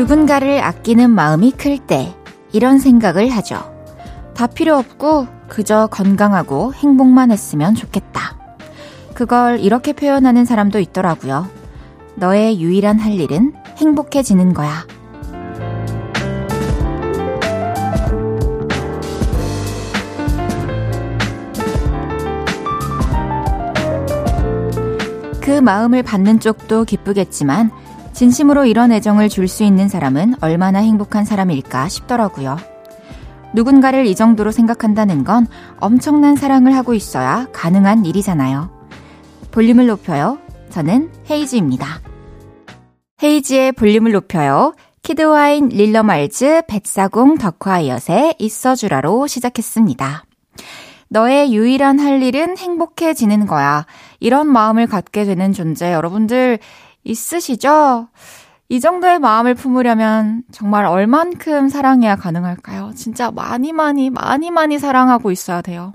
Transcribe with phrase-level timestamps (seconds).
[0.00, 2.14] 누군가를 아끼는 마음이 클 때
[2.52, 3.70] 이런 생각을 하죠.
[4.32, 8.38] 다 필요 없고 그저 건강하고 행복만 했으면 좋겠다.
[9.12, 11.48] 그걸 이렇게 표현하는 사람도 있더라고요.
[12.14, 14.86] 너의 유일한 할 일은 행복해지는 거야.
[25.42, 27.70] 그 마음을 받는 쪽도 기쁘겠지만
[28.20, 32.58] 진심으로 이런 애정을 줄 수 있는 사람은 얼마나 행복한 사람일까 싶더라고요.
[33.54, 35.46] 누군가를 이 정도로 생각한다는 건
[35.78, 38.68] 엄청난 사랑을 하고 있어야 가능한 일이잖아요.
[39.52, 40.36] 볼륨을 높여요.
[40.68, 42.02] 저는 헤이즈입니다.
[43.22, 44.74] 헤이즈의 볼륨을 높여요.
[45.02, 50.24] 키드와인 릴러말즈 뱃사공 덕화이엇의 있어주라로 시작했습니다.
[51.08, 53.86] 너의 유일한 할 일은 행복해지는 거야.
[54.20, 56.58] 이런 마음을 갖게 되는 존재 여러분들
[57.04, 58.08] 있으시죠?
[58.68, 62.92] 이 정도의 마음을 품으려면 정말 얼만큼 사랑해야 가능할까요?
[62.94, 65.92] 진짜 많이 많이 많이 많이 사랑하고 있어야 돼요.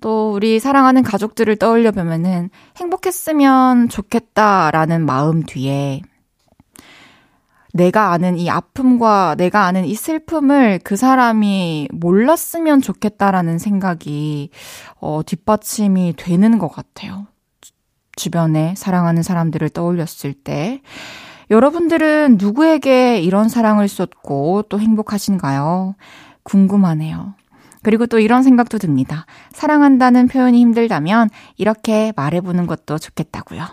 [0.00, 6.02] 또 우리 사랑하는 가족들을 떠올려 보면은 행복했으면 좋겠다라는 마음 뒤에
[7.72, 14.50] 내가 아는 이 아픔과 내가 아는 이 슬픔을 그 사람이 몰랐으면 좋겠다라는 생각이
[14.98, 17.26] 어, 뒷받침이 되는 것 같아요.
[18.16, 20.80] 주변에 사랑하는 사람들을 떠올렸을 때
[21.50, 25.94] 여러분들은 누구에게 이런 사랑을 쏟고 또 행복하신가요?
[26.42, 27.34] 궁금하네요.
[27.82, 29.26] 그리고 또 이런 생각도 듭니다.
[29.52, 33.64] 사랑한다는 표현이 힘들다면 이렇게 말해보는 것도 좋겠다고요.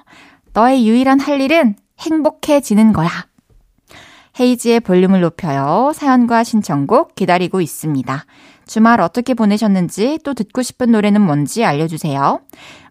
[0.54, 3.10] 너의 유일한 할 일은 행복해지는 거야.
[4.40, 5.92] 헤이지의 볼륨을 높여요.
[5.96, 8.26] 사연과 신청곡 기다리고 있습니다.
[8.66, 12.40] 주말 어떻게 보내셨는지 또 듣고 싶은 노래는 뭔지 알려주세요.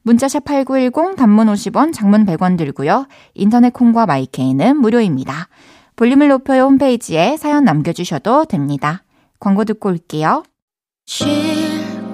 [0.03, 3.07] 문자샵 8910 단문 50원, 장문 100원 들고요.
[3.35, 5.49] 인터넷 콩과 마이케이는 무료입니다.
[5.97, 9.05] 볼륨을 높여요 홈페이지에 사연 남겨주셔도 됩니다.
[9.39, 10.43] 광고 듣고 올게요.
[11.07, 11.29] 쉴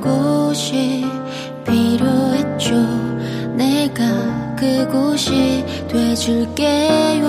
[0.00, 1.04] 곳이
[1.66, 2.74] 필요했죠.
[3.56, 7.28] 내가 그곳이 돼줄게요.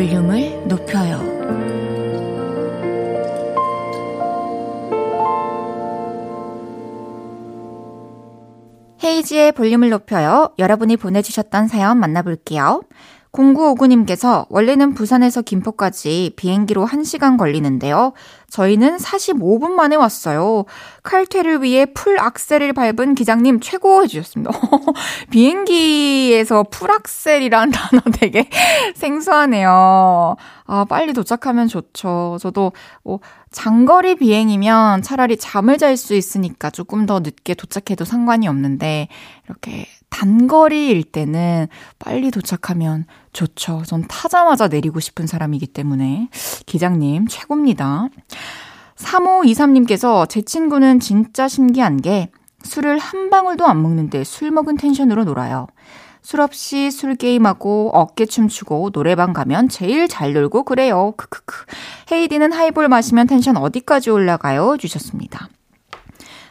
[0.00, 1.20] 볼륨을 높여요.
[9.04, 10.54] 헤이즈의 볼륨을 높여요.
[10.58, 12.80] 여러분이 보내주셨던 사연 만나볼게요.
[13.32, 18.12] 0959님께서 원래는 부산에서 김포까지 비행기로 1시간 걸리는데요.
[18.48, 20.64] 저희는 45분 만에 왔어요.
[21.04, 24.50] 칼퇴를 위해 full 악셀을 밟은 기장님 최고 해주셨습니다.
[25.30, 28.48] 비행기에서 full 악셀이란 단어 되게
[28.96, 30.36] 생소하네요.
[30.66, 32.38] 아, 빨리 도착하면 좋죠.
[32.40, 32.72] 저도
[33.04, 33.20] 뭐
[33.52, 39.08] 장거리 비행이면 차라리 잠을 잘 수 있으니까 조금 더 늦게 도착해도 상관이 없는데
[39.44, 43.82] 이렇게 단거리일 때는 빨리 도착하면 좋죠.
[43.86, 46.28] 전 타자마자 내리고 싶은 사람이기 때문에
[46.66, 48.08] 기장님 최고입니다.
[48.96, 52.30] 3523님께서 제 친구는 진짜 신기한 게
[52.62, 55.66] 술을 한 방울도 안 먹는데 술 먹은 텐션으로 놀아요.
[56.22, 61.14] 술 없이 술 게임하고 어깨 춤 추고 노래방 가면 제일 잘 놀고 그래요.
[61.16, 61.64] 크크크.
[62.12, 64.76] 헤이디는 하이볼 마시면 텐션 어디까지 올라가요?
[64.76, 65.48] 주셨습니다.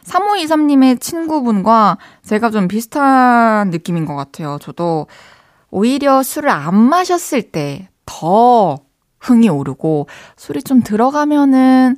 [0.04, 4.58] 3523님의 친구분과 제가 좀 비슷한 느낌인 것 같아요.
[4.60, 5.06] 저도
[5.70, 8.78] 오히려 술을 안 마셨을 때 더
[9.20, 11.96] 흥이 오르고 술이 좀 들어가면은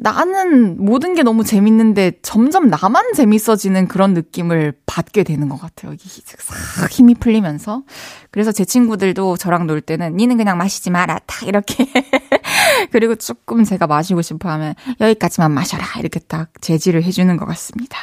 [0.00, 5.94] 나는 모든 게 너무 재밌는데 점점 나만 재밌어지는 그런 느낌을 받게 되는 것 같아요.
[6.38, 7.82] 싹 힘이 풀리면서.
[8.30, 11.18] 그래서 제 친구들도 저랑 놀 때는 니는 그냥 마시지 마라.
[11.26, 11.84] 딱 이렇게.
[12.92, 15.84] 그리고 조금 제가 마시고 싶어 하면 여기까지만 마셔라.
[15.98, 17.98] 이렇게 딱 제지를 해주는 것 같습니다.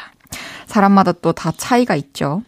[0.67, 2.43] 사람마다 또 다 차이가 있죠.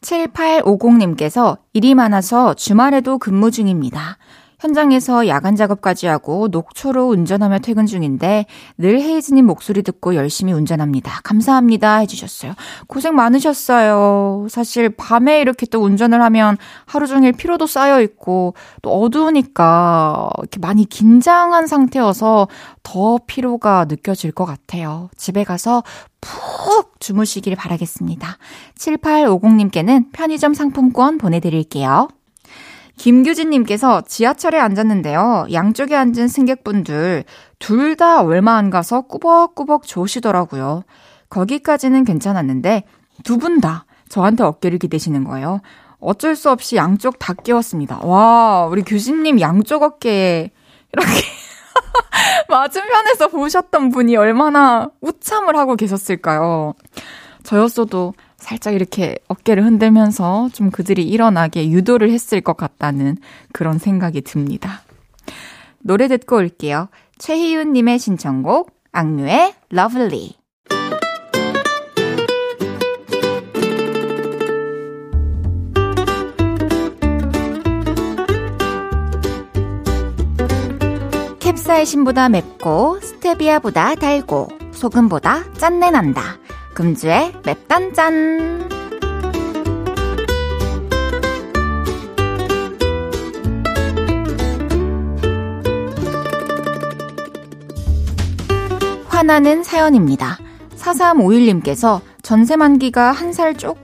[0.00, 4.18] 7850님께서 일이 많아서 주말에도 근무 중입니다.
[4.62, 8.46] 현장에서 야간 작업까지 하고 녹초로 운전하며 퇴근 중인데
[8.78, 11.20] 늘 헤이즈님 목소리 듣고 열심히 운전합니다.
[11.24, 11.96] 감사합니다.
[11.96, 12.54] 해주셨어요.
[12.86, 14.46] 고생 많으셨어요.
[14.48, 16.56] 사실 밤에 이렇게 또 운전을 하면
[16.86, 22.46] 하루 종일 피로도 쌓여 있고 또 어두우니까 이렇게 많이 긴장한 상태여서
[22.84, 25.10] 더 피로가 느껴질 것 같아요.
[25.16, 25.82] 집에 가서
[26.20, 28.38] 푹 주무시길 바라겠습니다.
[28.78, 32.06] 7850님께는 편의점 상품권 보내드릴게요.
[32.96, 35.46] 김규진님께서 지하철에 앉았는데요.
[35.52, 37.24] 양쪽에 앉은 승객분들
[37.58, 40.82] 둘 다 얼마 안 가서 꾸벅꾸벅 좋으시더라고요.
[41.28, 42.84] 거기까지는 괜찮았는데
[43.24, 45.60] 두 분 다 저한테 어깨를 기대시는 거예요.
[46.00, 48.00] 어쩔 수 없이 양쪽 다 끼웠습니다.
[48.04, 50.50] 와, 우리 규진님 양쪽 어깨에
[50.92, 51.10] 이렇게
[52.48, 56.74] 맞은편에서 보셨던 분이 얼마나 우참을 하고 계셨을까요?
[57.44, 63.16] 저였어도 살짝 이렇게 어깨를 흔들면서 좀 그들이 일어나게 유도를 했을 것 같다는
[63.52, 64.82] 그런 생각이 듭니다.
[65.78, 66.88] 노래 듣고 올게요.
[67.18, 70.34] 최희윤님의 신청곡, 악뮤의 Lovely.
[81.38, 86.41] 캡사이신보다 맵고 스테비아보다 달고 소금보다 짠내 난다.
[86.74, 88.68] 금주의 맵단짠.
[99.08, 100.38] 화나는 사연입니다.
[100.76, 103.78] 4351님께서 전세 만기가 한 살 쪽,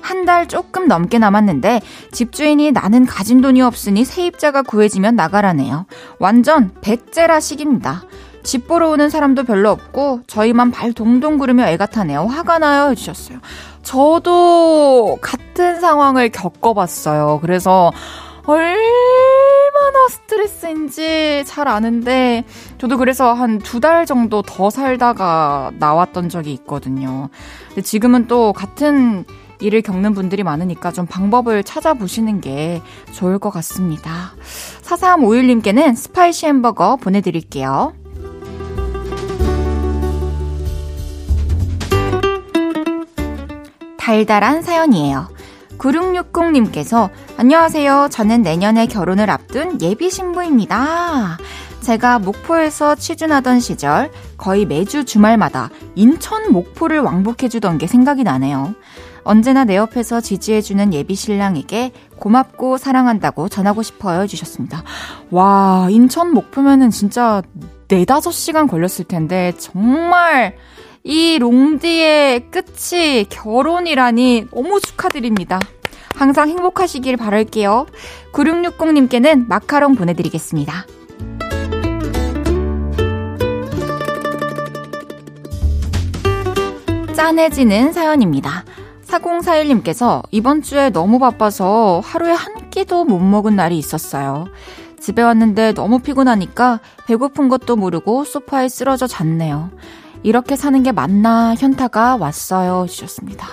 [0.00, 1.82] 한 달 조금 넘게 남았는데
[2.12, 5.86] 집주인이 나는 가진 돈이 없으니 세입자가 구해지면 나가라네요.
[6.18, 8.04] 완전 백제라 식입니다.
[8.44, 12.26] 집 보러 오는 사람도 별로 없고 저희만 발 동동 구르며 애가 타네요.
[12.26, 13.38] 화가 나요 해주셨어요.
[13.82, 17.40] 저도 같은 상황을 겪어봤어요.
[17.42, 17.90] 그래서
[18.46, 22.44] 얼마나 스트레스인지 잘 아는데
[22.78, 27.30] 저도 그래서 한 두 달 정도 더 살다가 나왔던 적이 있거든요.
[27.68, 29.24] 근데 지금은 또 같은
[29.60, 32.82] 일을 겪는 분들이 많으니까 좀 방법을 찾아보시는 게
[33.12, 34.32] 좋을 것 같습니다.
[34.82, 37.94] 4351님께는 spicy 햄버거 보내드릴게요.
[44.04, 45.30] 달달한 사연이에요.
[45.78, 47.08] 9660님께서
[47.38, 48.08] 안녕하세요.
[48.10, 51.38] 저는 내년에 결혼을 앞둔 예비 신부입니다.
[51.80, 58.74] 제가 목포에서 취준하던 시절 거의 매주 주말마다 인천 목포를 왕복해주던 게 생각이 나네요.
[59.22, 64.82] 언제나 내 옆에서 지지해주는 예비 신랑에게 고맙고 사랑한다고 전하고 싶어요 해주셨습니다.
[65.30, 67.40] 와, 인천 목포면은 진짜
[67.88, 70.56] 4, 5시간 걸렸을 텐데 정말
[71.06, 75.60] 이 롱디의 끝이 결혼이라니 너무 축하드립니다.
[76.14, 77.84] 항상 행복하시길 바랄게요.
[78.32, 80.86] 9660님께는 마카롱 보내드리겠습니다.
[87.14, 88.64] 짠해지는 사연입니다.
[89.06, 94.46] 4041님께서 이번 주에 너무 바빠서 하루에 한 끼도 못 먹은 날이 있었어요.
[94.98, 99.70] 집에 왔는데 너무 피곤하니까 배고픈 것도 모르고 소파에 쓰러져 잤네요.
[100.24, 102.86] 이렇게 사는 게 맞나 현타가 왔어요.
[102.88, 103.46] 주셨습니다.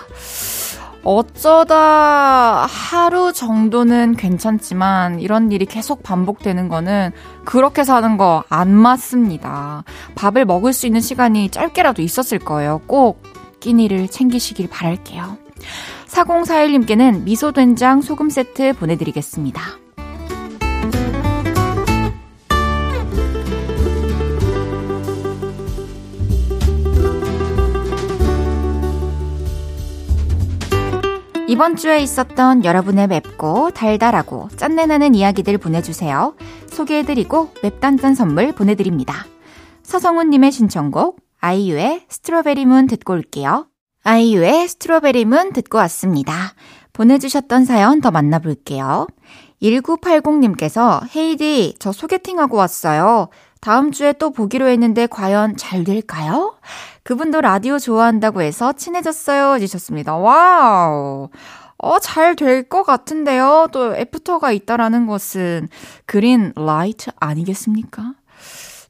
[1.03, 7.12] 어쩌다 하루 정도는 괜찮지만 이런 일이 계속 반복되는 거는
[7.44, 9.83] 그렇게 사는 거 안 맞습니다.
[10.15, 12.81] 밥을 먹을 수 있는 시간이 짧게라도 있었을 거예요.
[12.88, 13.24] 꼭
[13.59, 15.38] 끼니를 챙기시길 바랄게요.
[16.07, 19.80] 4041님께는 미소된장 소금 세트 보내드리겠습니다.
[31.51, 36.33] 이번 주에 있었던 여러분의 맵고 달달하고 짠내나는 이야기들 보내주세요.
[36.68, 39.25] 소개해드리고 맵단짠 선물 보내드립니다.
[39.84, 43.67] 서성훈님의 신청곡 아이유의 스트로베리 문 듣고 올게요.
[44.05, 46.53] 아이유의 스트로베리 문 듣고 왔습니다.
[46.93, 49.08] 보내주셨던 사연 더 만나볼게요.
[49.62, 53.27] 1980님께서 헤이디 저 소개팅하고 왔어요.
[53.60, 56.55] 다음 주에 또 보기로 했는데 과연 잘 될까요?
[57.03, 59.55] 그분도 라디오 좋아한다고 해서 친해졌어요.
[59.55, 60.15] 해주셨습니다.
[60.15, 61.29] 와우.
[61.84, 63.67] 어, 잘 될 것 같은데요.
[63.72, 65.67] 또 애프터가 있다라는 것은
[66.05, 68.13] green light 아니겠습니까?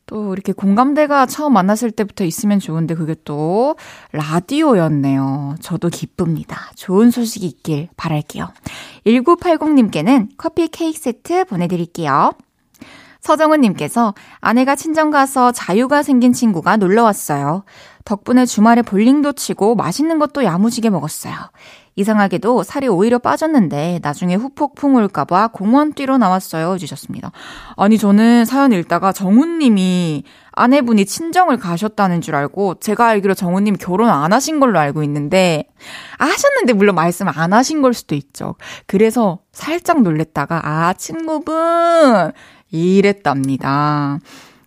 [0.07, 3.77] 또 이렇게 공감대가 처음 만났을 때부터 있으면 좋은데 그게 또
[4.11, 5.55] 라디오였네요.
[5.61, 6.69] 저도 기쁩니다.
[6.75, 8.49] 좋은 소식이 있길 바랄게요.
[9.05, 12.33] 1980님께는 커피 케이크 세트 보내드릴게요.
[13.21, 17.63] 서정은님께서 아내가 친정 가서 자유가 생긴 친구가 놀러 왔어요.
[18.03, 21.35] 덕분에 주말에 볼링도 치고 맛있는 것도 야무지게 먹었어요.
[21.95, 26.73] 이상하게도 살이 오히려 빠졌는데 나중에 후폭풍 올까봐 공원 뛰러 나왔어요.
[26.73, 27.31] 해주셨습니다.
[27.75, 30.23] 아니, 저는 사연 읽다가 정훈님이
[30.53, 35.65] 아내분이 친정을 가셨다는 줄 알고 제가 알기로 정훈님 결혼 안 하신 걸로 알고 있는데
[36.17, 38.55] 하셨는데 물론 말씀 안 하신 걸 수도 있죠.
[38.85, 42.31] 그래서 살짝 놀랬다가 아, 친구분
[42.71, 44.19] 이랬답니다.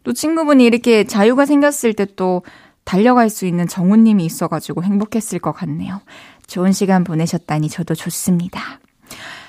[0.05, 2.43] 또 친구분이 이렇게 자유가 생겼을 때 또
[2.85, 6.01] 달려갈 수 있는 정우님이 있어가지고 행복했을 것 같네요.
[6.47, 8.61] 좋은 시간 보내셨다니 저도 좋습니다.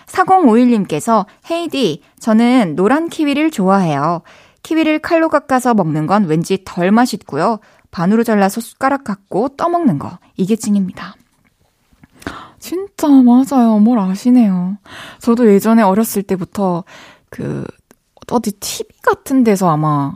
[0.08, 4.22] 4051님께서 헤이디, 저는 노란 키위를 좋아해요.
[4.64, 7.60] 키위를 칼로 깎아서 먹는 건 왠지 덜 맛있고요.
[7.92, 10.18] 반으로 잘라서 숟가락 갖고 떠먹는 거.
[10.38, 11.16] 이게 찡입니다.
[12.60, 13.80] 진짜 맞아요.
[13.80, 14.78] 뭘 아시네요.
[15.20, 16.84] 저도 예전에 어렸을 때부터
[17.30, 17.66] 그
[18.32, 20.14] 어디 TV 같은 데서 아마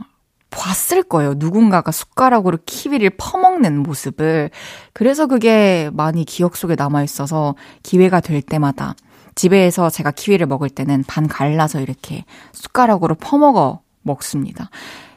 [0.50, 1.34] 봤을 거예요.
[1.36, 4.50] 누군가가 숟가락으로 키위를 퍼먹는 모습을.
[4.92, 8.94] 그래서 그게 많이 기억 속에 남아있어서 기회가 될 때마다
[9.34, 14.70] 집에서 제가 키위를 먹을 때는 반 갈라서 이렇게 숟가락으로 퍼먹어 먹습니다.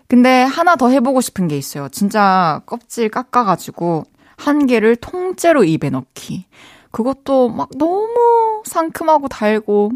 [0.07, 1.89] 근데 하나 더 해보고 싶은 게 있어요.
[1.89, 4.03] 진짜 껍질 깎아가지고
[4.37, 6.45] 한 개를 통째로 입에 넣기.
[6.91, 9.91] 그것도 막 너무 상큼하고 달고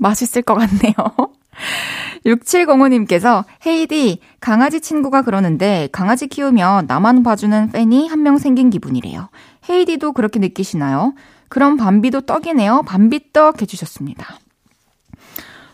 [0.00, 0.94] 맛있을 것 같네요.
[2.26, 9.28] 6705님께서 헤이디 강아지 친구가 그러는데 강아지 키우면 나만 봐주는 팬이 한 명 생긴 기분이래요.
[9.68, 11.14] 헤이디도 그렇게 느끼시나요?
[11.48, 12.82] 그럼 밤비도 떡이네요.
[12.86, 14.38] 밤비떡 해주셨습니다.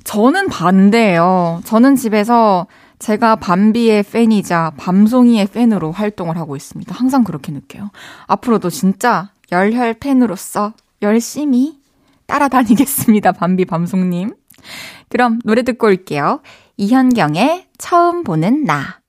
[0.05, 1.61] 저는 반대예요.
[1.65, 2.67] 저는 집에서
[2.99, 6.95] 제가 밤비의 팬이자 밤송이의 팬으로 활동을 하고 있습니다.
[6.95, 7.91] 항상 그렇게 느껴요.
[8.27, 11.79] 앞으로도 진짜 열혈 팬으로서 열심히
[12.27, 13.33] 따라다니겠습니다.
[13.33, 14.35] 밤비 밤송님.
[15.09, 16.41] 그럼 노래 듣고 올게요.
[16.77, 19.01] 이현경의 처음 보는 나.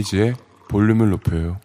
[0.00, 0.34] 헤이지의
[0.68, 1.60] 볼륨을 높여요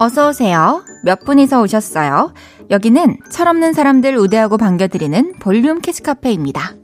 [0.00, 0.84] 어서 오세요.
[1.02, 2.32] 몇 분이서 오셨어요?
[2.70, 6.74] 여기는 철없는 사람들 우대하고 반겨드리는 볼륨 캐치카페입니다.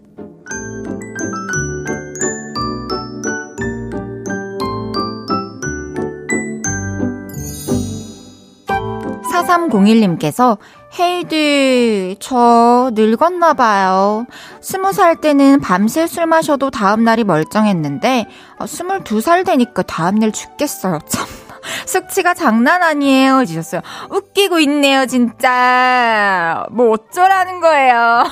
[9.44, 10.58] 4301님께서
[10.98, 14.26] 헤이디, 저 늙었나 봐요.
[14.60, 18.26] 스무 살 때는 밤새 술 마셔도 다음날이 멀쩡했는데,
[18.60, 21.00] 22살 어, 되니까 다음날 죽겠어요.
[21.08, 21.26] 참.
[21.86, 23.40] 숙취가 장난 아니에요.
[23.40, 23.80] 해주셨어요.
[24.10, 26.66] 웃기고 있네요, 진짜.
[26.70, 28.24] 뭐 어쩌라는 거예요.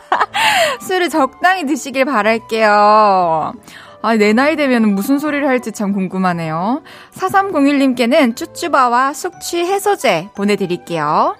[0.86, 3.52] 술을 적당히 드시길 바랄게요.
[4.04, 6.82] 아, 내 나이 되면 무슨 소리를 할지 참 궁금하네요.
[7.14, 11.36] 4301님께는 쭈쭈바와 숙취 해소제 보내드릴게요.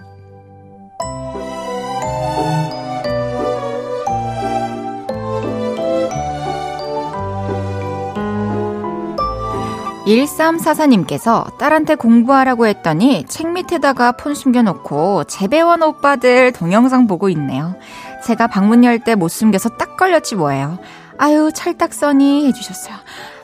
[10.07, 17.77] 1344님께서 딸한테 공부하라고 했더니 책 밑에다가 폰 숨겨놓고 재배원 오빠들 동영상 보고 있네요.
[18.25, 20.79] 제가 방문 열 때 못 숨겨서 딱 걸렸지 뭐예요.
[21.19, 22.95] 아유, 찰떡선이 해주셨어요.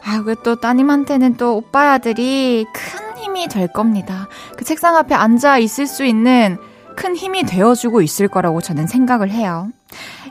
[0.04, 4.28] 아, 그또 따님한테는 또 오빠 아들이 큰 힘이 될 겁니다.
[4.56, 6.56] 그 책상 앞에 앉아 있을 수 있는
[6.96, 9.68] 큰 힘이 되어주고 있을 거라고 저는 생각을 해요.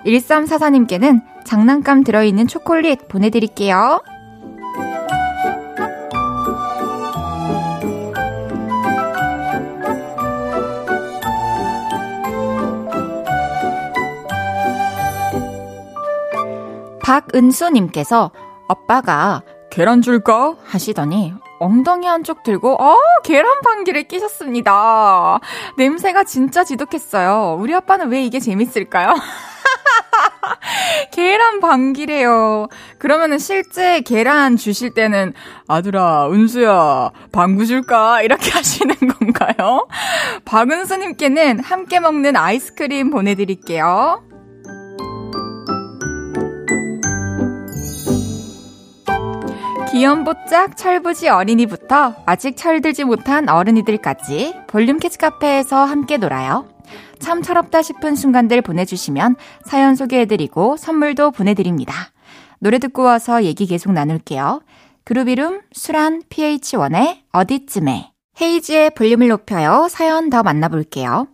[0.05, 4.01] 1344님께는 장난감 들어있는 초콜릿 보내드릴게요.
[17.07, 18.31] 박은수님께서
[18.67, 20.57] 오빠가 계란 줄까?
[20.65, 25.39] 하시더니 엉덩이 한쪽 들고 어 계란 방귀를 끼셨습니다.
[25.77, 27.57] 냄새가 진짜 지독했어요.
[27.61, 29.15] 우리 아빠는 왜 이게 재밌을까요?
[31.11, 32.67] 계란 방귀래요.
[32.99, 35.33] 그러면은 실제 계란 주실 때는
[35.69, 39.87] 아들아 은수야 방구 줄까 이렇게 하시는 건가요?
[40.43, 44.27] 박은수님께는 함께 먹는 아이스크림 보내드릴게요.
[49.97, 56.67] 귀염뽀짝 철부지 어린이부터 아직 철들지 못한 어른이들까지 볼륨 키즈 카페에서 함께 놀아요.
[57.17, 62.11] 참 철없다 싶은 순간들 보내주시면 사연 소개해드리고 선물도 보내드립니다.
[62.59, 64.61] 노래 듣고 와서 얘기 계속 나눌게요.
[65.03, 69.87] 그룹 이름 수란 PH1의 어디쯤에 헤이즈의 볼륨을 높여요.
[69.89, 71.27] 사연 더 만나볼게요.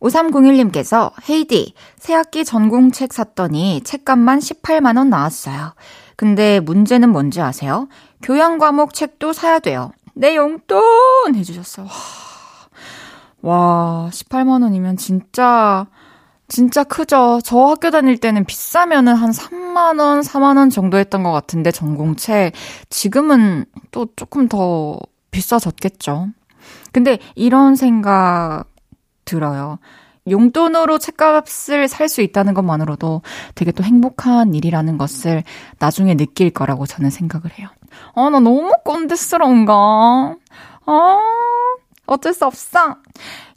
[0.00, 5.74] 5301님께서 헤이즈디 새학기 전공책 샀더니 책값만 18만 원 나왔어요.
[6.18, 7.86] 근데 문제는 뭔지 아세요?
[8.22, 9.92] 교양 과목 책도 사야 돼요.
[10.14, 10.82] 내 용돈!
[11.34, 11.82] 해주셨어.
[11.82, 11.88] 와,
[13.42, 15.86] 와 18만 원이면 진짜,
[16.48, 17.40] 진짜 크죠.
[17.44, 22.52] 저 학교 다닐 때는 비싸면은 한 3만 원, 4만 원 정도 했던 것 같은데, 전공책.
[22.90, 24.98] 지금은 또 조금 더
[25.30, 26.28] 비싸졌겠죠.
[26.92, 28.64] 근데 이런 생각
[29.24, 29.78] 들어요.
[30.28, 33.22] 용돈으로 책값을 살 수 있다는 것만으로도
[33.54, 35.42] 되게 또 행복한 일이라는 것을
[35.78, 37.68] 나중에 느낄 거라고 저는 생각을 해요.
[38.14, 40.34] 아, 나 너무 꼰대스러운가?
[40.86, 41.18] 아,
[42.06, 42.96] 어쩔 수 없어.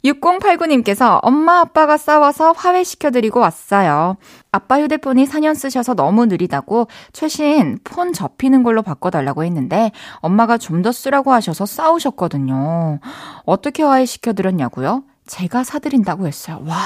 [0.04, 4.16] 6089님께서 엄마 아빠가 싸워서 화해시켜드리고 왔어요.
[4.50, 10.90] 아빠 휴대폰이 4년 쓰셔서 너무 느리다고 최신 폰 접히는 걸로 바꿔달라고 했는데 엄마가 좀 더
[10.90, 12.98] 쓰라고 하셔서 싸우셨거든요.
[13.44, 15.04] 어떻게 화해시켜드렸냐고요?
[15.26, 16.60] 제가 사드린다고 했어요.
[16.66, 16.76] 와.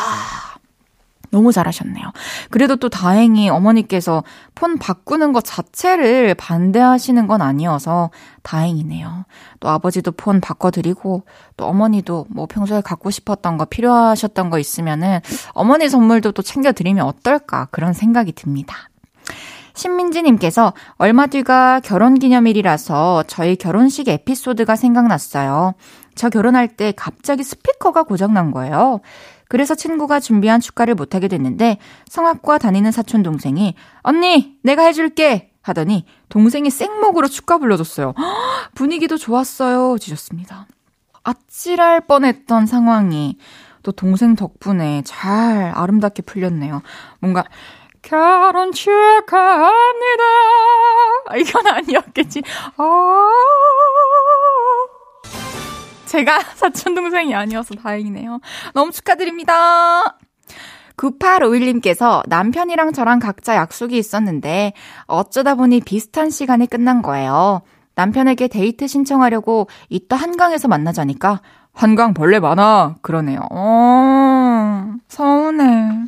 [1.30, 2.04] 너무 잘하셨네요.
[2.50, 8.10] 그래도 또 다행히 어머니께서 폰 바꾸는 것 자체를 반대하시는 건 아니어서
[8.42, 9.24] 다행이네요.
[9.60, 11.24] 또 아버지도 폰 바꿔드리고
[11.56, 15.20] 또 어머니도 뭐 평소에 갖고 싶었던 거 필요하셨던 거 있으면은
[15.52, 18.88] 어머니 선물도 또 챙겨드리면 어떨까 그런 생각이 듭니다.
[19.76, 25.74] 신민지님께서 얼마 뒤가 결혼 기념일이라서 저희 결혼식 에피소드가 생각났어요.
[26.14, 29.00] 저 결혼할 때 갑자기 스피커가 고장난 거예요.
[29.48, 36.70] 그래서 친구가 준비한 축가를 못하게 됐는데 성악과 다니는 사촌 동생이 언니 내가 해줄게 하더니 동생이
[36.70, 38.14] 생목으로 축가 불러줬어요.
[38.74, 39.98] 분위기도 좋았어요.
[39.98, 40.66] 지셨습니다.
[41.24, 43.36] 아찔할 뻔했던 상황이
[43.82, 46.82] 또 동생 덕분에 잘 아름답게 풀렸네요.
[47.20, 47.44] 뭔가
[48.02, 49.74] 결혼 축하합니다.
[51.38, 52.42] 이건 아니었겠지.
[52.76, 53.30] 아.
[56.06, 58.40] 제가 사촌동생이 아니어서 다행이네요.
[58.74, 60.18] 너무 축하드립니다.
[60.96, 64.72] 9851님께서 남편이랑 저랑 각자 약속이 있었는데
[65.06, 67.60] 어쩌다 보니 비슷한 시간에 끝난 거예요.
[67.96, 71.40] 남편에게 데이트 신청하려고 이따 한강에서 만나자니까
[71.72, 73.40] 한강 벌레 많아 그러네요.
[73.50, 76.06] 어, 서운해.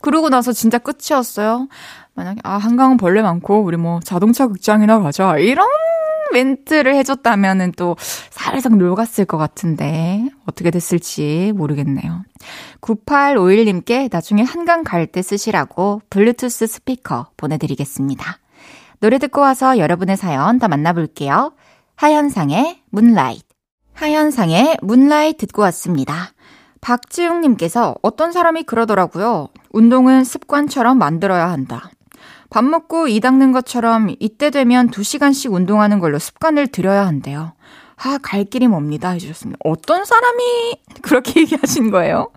[0.00, 1.68] 그러고 나서 진짜 끝이었어요.
[2.14, 5.68] 만약에 아 한강은 벌레 많고 우리 뭐 자동차 극장이나 가자 이런
[6.32, 7.96] 멘트를 해줬다면은 또
[8.30, 12.24] 살짝 녹았을 것 같은데 어떻게 됐을지 모르겠네요.
[12.80, 18.38] 9851님께 나중에 한강 갈 때 쓰시라고 블루투스 스피커 보내드리겠습니다.
[19.00, 21.52] 노래 듣고 와서 여러분의 사연 더 만나볼게요.
[21.96, 23.44] 하현상의 문라이트.
[23.94, 26.32] 하현상의 문라이트 듣고 왔습니다.
[26.80, 29.48] 박지웅님께서 어떤 사람이 그러더라고요.
[29.72, 31.90] 운동은 습관처럼 만들어야 한다.
[32.50, 37.52] 밥 먹고 이 닦는 것처럼 이때 되면 2시간씩 운동하는 걸로 습관을 들여야 한대요.
[37.96, 39.10] 아, 갈 길이 멉니다.
[39.10, 39.58] 해주셨습니다.
[39.64, 42.30] 어떤 사람이 그렇게 얘기하신 거예요?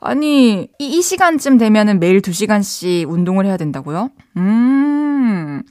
[0.00, 4.10] 아니, 이, 이 시간쯤 되면은 매일 2시간씩 운동을 해야 된다고요?
[4.36, 5.62] 음,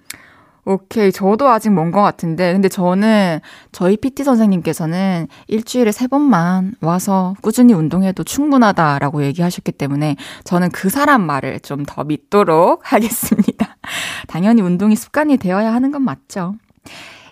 [0.66, 1.12] 오케이.
[1.12, 2.52] 저도 아직 먼 것 같은데.
[2.54, 3.40] 근데 저는
[3.72, 11.22] 저희 PT 선생님께서는 일주일에 세 번만 와서 꾸준히 운동해도 충분하다라고 얘기하셨기 때문에 저는 그 사람
[11.22, 13.78] 말을 좀 더 믿도록 하겠습니다.
[14.28, 16.56] 당연히 운동이 습관이 되어야 하는 건 맞죠.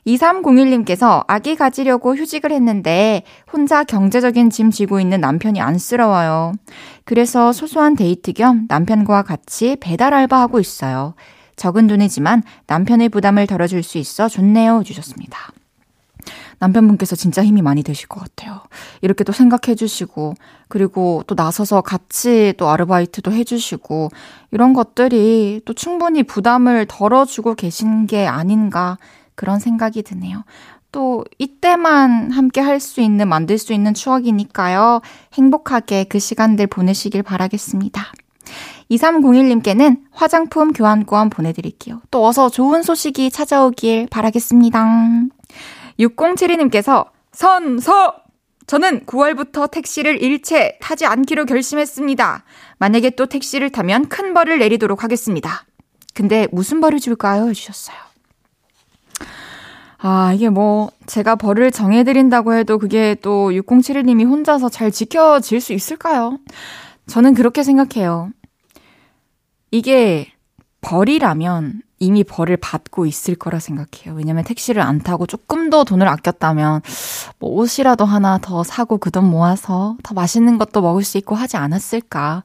[0.06, 6.52] 2301님께서 아기 가지려고 휴직을 했는데 혼자 경제적인 짐 지고 있는 남편이 안쓰러워요.
[7.06, 11.15] 그래서 소소한 데이트 겸 남편과 같이 배달 알바하고 있어요.
[11.55, 14.83] 적은 돈이지만 남편의 부담을 덜어줄 수 있어 좋네요.
[14.85, 15.51] 주셨습니다.
[16.59, 18.61] 남편분께서 진짜 힘이 많이 되실 것 같아요.
[19.01, 20.35] 이렇게 또 생각해 주시고,
[20.69, 24.09] 그리고 또 나서서 같이 또 아르바이트도 해 주시고,
[24.51, 28.97] 이런 것들이 또 충분히 부담을 덜어주고 계신 게 아닌가,
[29.35, 30.45] 그런 생각이 드네요.
[30.93, 35.01] 또 이때만 함께 할 수 있는, 만들 수 있는 추억이니까요.
[35.33, 38.13] 행복하게 그 시간들 보내시길 바라겠습니다.
[38.95, 42.01] 2301님께는 화장품 교환권 보내드릴게요.
[42.12, 44.86] 또 어서 좋은 소식이 찾아오길 바라겠습니다.
[45.99, 48.15] 6072님께서 선서!
[48.65, 52.43] 저는 9월부터 택시를 일체 타지 않기로 결심했습니다.
[52.77, 55.65] 만약에 또 택시를 타면 큰 벌을 내리도록 하겠습니다.
[56.13, 57.49] 근데 무슨 벌을 줄까요?
[57.49, 57.97] 해주셨어요.
[59.97, 66.39] 아, 이게 뭐, 제가 벌을 정해드린다고 해도 그게 또 6071님이 혼자서 잘 지켜질 수 있을까요?
[67.08, 68.29] 저는 그렇게 생각해요.
[69.73, 70.27] 이게
[70.81, 74.13] 벌이라면 이미 벌을 받고 있을 거라 생각해요.
[74.13, 76.81] 왜냐면 택시를 안 타고 조금 더 돈을 아꼈다면
[77.39, 81.57] 뭐 옷이라도 하나 더 사고 그 돈 모아서 더 맛있는 것도 먹을 수 있고 하지
[81.57, 82.43] 않았을까.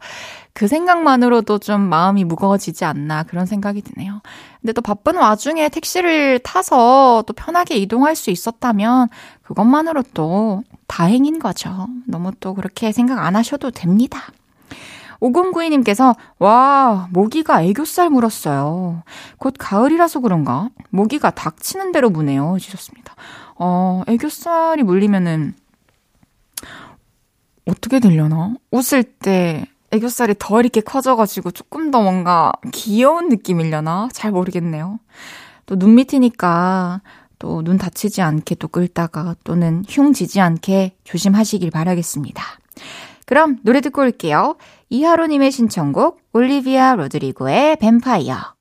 [0.54, 4.22] 그 생각만으로도 좀 마음이 무거워지지 않나 그런 생각이 드네요.
[4.62, 9.08] 근데 또 바쁜 와중에 택시를 타서 또 편하게 이동할 수 있었다면
[9.42, 11.88] 그것만으로도 다행인 거죠.
[12.06, 14.32] 너무 또 그렇게 생각 안 하셔도 됩니다.
[15.20, 19.02] 5092님께서, 와, 모기가 애교살 물었어요.
[19.38, 20.68] 곧 가을이라서 그런가?
[20.90, 22.56] 모기가 닥치는 대로 무네요.
[22.60, 23.14] 주셨습니다.
[23.56, 25.54] 어, 애교살이 물리면은,
[27.66, 28.54] 어떻게 되려나?
[28.70, 34.08] 웃을 때 애교살이 더 이렇게 커져가지고 조금 더 뭔가 귀여운 느낌이려나?
[34.12, 34.98] 잘 모르겠네요.
[35.66, 37.02] 또 눈 밑이니까
[37.38, 42.42] 또 눈 다치지 않게 또 끌다가 또는 흉 지지 않게 조심하시길 바라겠습니다.
[43.26, 44.56] 그럼 노래 듣고 올게요.
[44.90, 48.54] 이하로님의 신청곡 올리비아 로드리고의 뱀파이어.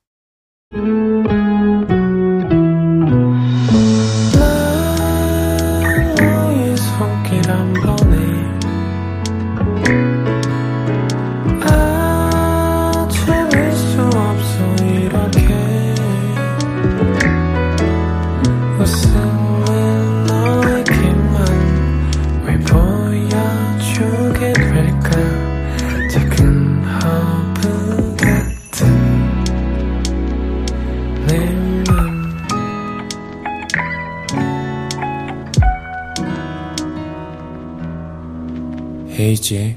[39.18, 39.76] 헤이지의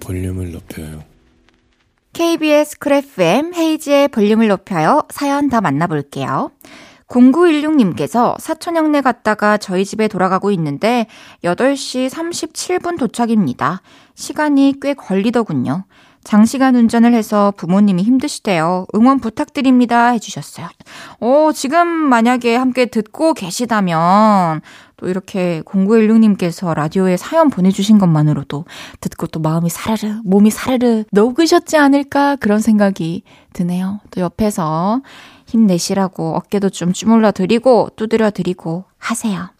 [0.00, 1.04] 볼륨을 높여요.
[2.12, 5.02] KBS 쿨 FM 헤이지의 볼륨을 높여요.
[5.10, 6.50] 사연 더 만나볼게요.
[7.06, 11.06] 0916님께서 사촌형네 갔다가 저희 집에 돌아가고 있는데
[11.44, 13.82] 8시 37분 도착입니다.
[14.14, 15.84] 시간이 꽤 걸리더군요.
[16.24, 18.86] 장시간 운전을 해서 부모님이 힘드시대요.
[18.94, 20.10] 응원 부탁드립니다.
[20.10, 20.68] 해주셨어요.
[21.20, 24.60] 어, 지금 만약에 함께 듣고 계시다면
[25.02, 28.64] 또 이렇게 0916님께서 라디오에 사연 보내주신 것만으로도
[29.00, 33.98] 듣고 또 마음이 사르르, 몸이 사르르 녹으셨지 않을까 그런 생각이 드네요.
[34.12, 35.02] 또 옆에서
[35.46, 39.50] 힘내시라고 어깨도 좀 주물러 드리고 두드려 드리고 하세요.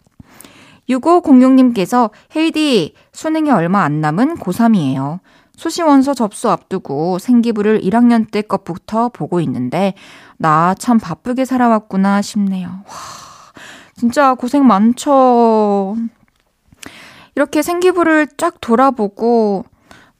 [0.89, 5.19] 6506님께서 헤이디 수능이 얼마 안 남은 고3이에요.
[5.57, 9.93] 수시 원서 접수 앞두고 생기부를 1학년 때 것부터 보고 있는데
[10.37, 12.67] 나 참 바쁘게 살아왔구나 싶네요.
[12.67, 13.32] 와,
[13.95, 15.95] 진짜 고생 많죠.
[17.35, 19.65] 이렇게 생기부를 쫙 돌아보고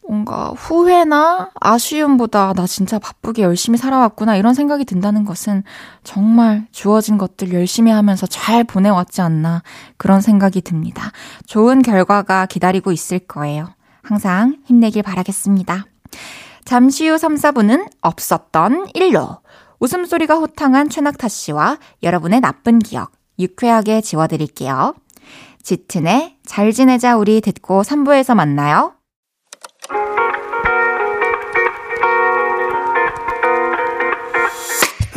[0.07, 5.63] 뭔가 후회나 아쉬움보다 나 진짜 바쁘게 열심히 살아왔구나 이런 생각이 든다는 것은
[6.03, 9.63] 정말 주어진 것들 열심히 하면서 잘 보내왔지 않나
[9.97, 11.12] 그런 생각이 듭니다.
[11.45, 13.69] 좋은 결과가 기다리고 있을 거예요.
[14.01, 15.86] 항상 힘내길 바라겠습니다.
[16.65, 19.38] 잠시 후 3, 4분은 없었던 일로
[19.79, 24.93] 웃음소리가 호탕한 최낙타 씨와 여러분의 나쁜 기억 유쾌하게 지워드릴게요.
[25.63, 28.93] 짙은의 잘 지내자 우리 듣고 3부에서 만나요.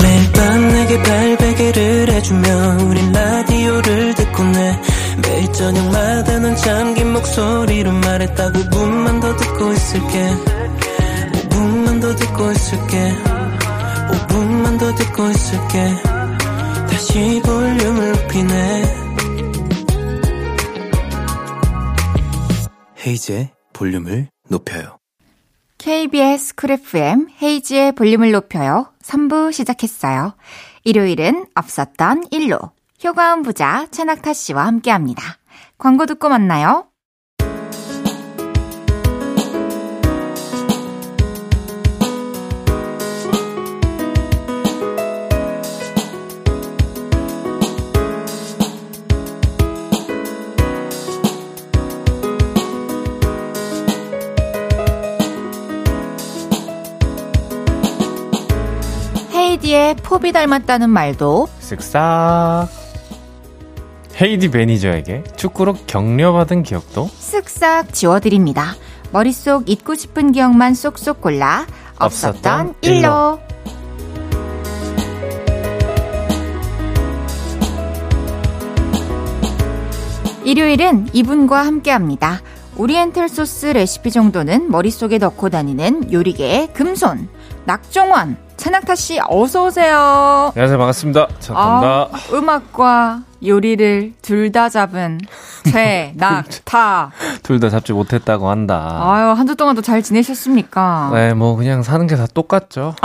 [0.00, 2.48] 매일 밤 내게 발베개를 해주며
[2.84, 4.80] 우린 라디오를 듣고 내
[5.22, 10.30] 매일 저녁마다 넌 잠긴 목소리로 말했다 5분만 더 듣고 있을게
[11.32, 13.14] 5분만 더 듣고 있을게
[14.10, 16.05] 5분만 더 듣고 있을게
[16.96, 18.82] 다시 볼륨을 높이네
[23.06, 24.96] 헤이즈의 볼륨을 높여요.
[25.76, 28.94] KBS 쿨 FM 헤이지의 볼륨을 높여요.
[29.02, 30.36] 3부 시작했어요.
[30.84, 32.58] 일요일은 없었던 일로
[33.04, 35.36] 효과음 부자 최낙타 씨와 함께 합니다.
[35.76, 36.86] 광고 듣고 만나요.
[59.76, 62.68] 헤이디의 포비 닮았다는 말도 쓱싹.
[64.20, 68.74] 헤이디 매니저에게 축구로 격려받은 기억도 쓱싹 지워드립니다.
[69.12, 71.66] 머릿속 잊고 싶은 기억만 쏙쏙 골라
[71.98, 73.38] 없었던 없었던 일로.
[80.44, 82.40] 일요일은 이분과 함께 합니다.
[82.78, 87.28] 오리엔탈 소스 레시피 정도는 머릿속에 넣고 다니는 요리계의 금손
[87.66, 90.50] 낙종원 최낙타 씨 어서 오세요.
[90.54, 95.20] 안녕하세요 반갑습니다 찬타입니다 아, 음악과 요리를 둘 다 잡은
[95.70, 97.10] 최낙타.
[97.42, 101.10] 둘 다 잡지 못했다고 한다 아유 한 주 동안도 잘 지내셨습니까?
[101.12, 102.94] 네 뭐 그냥 사는 게 다 똑같죠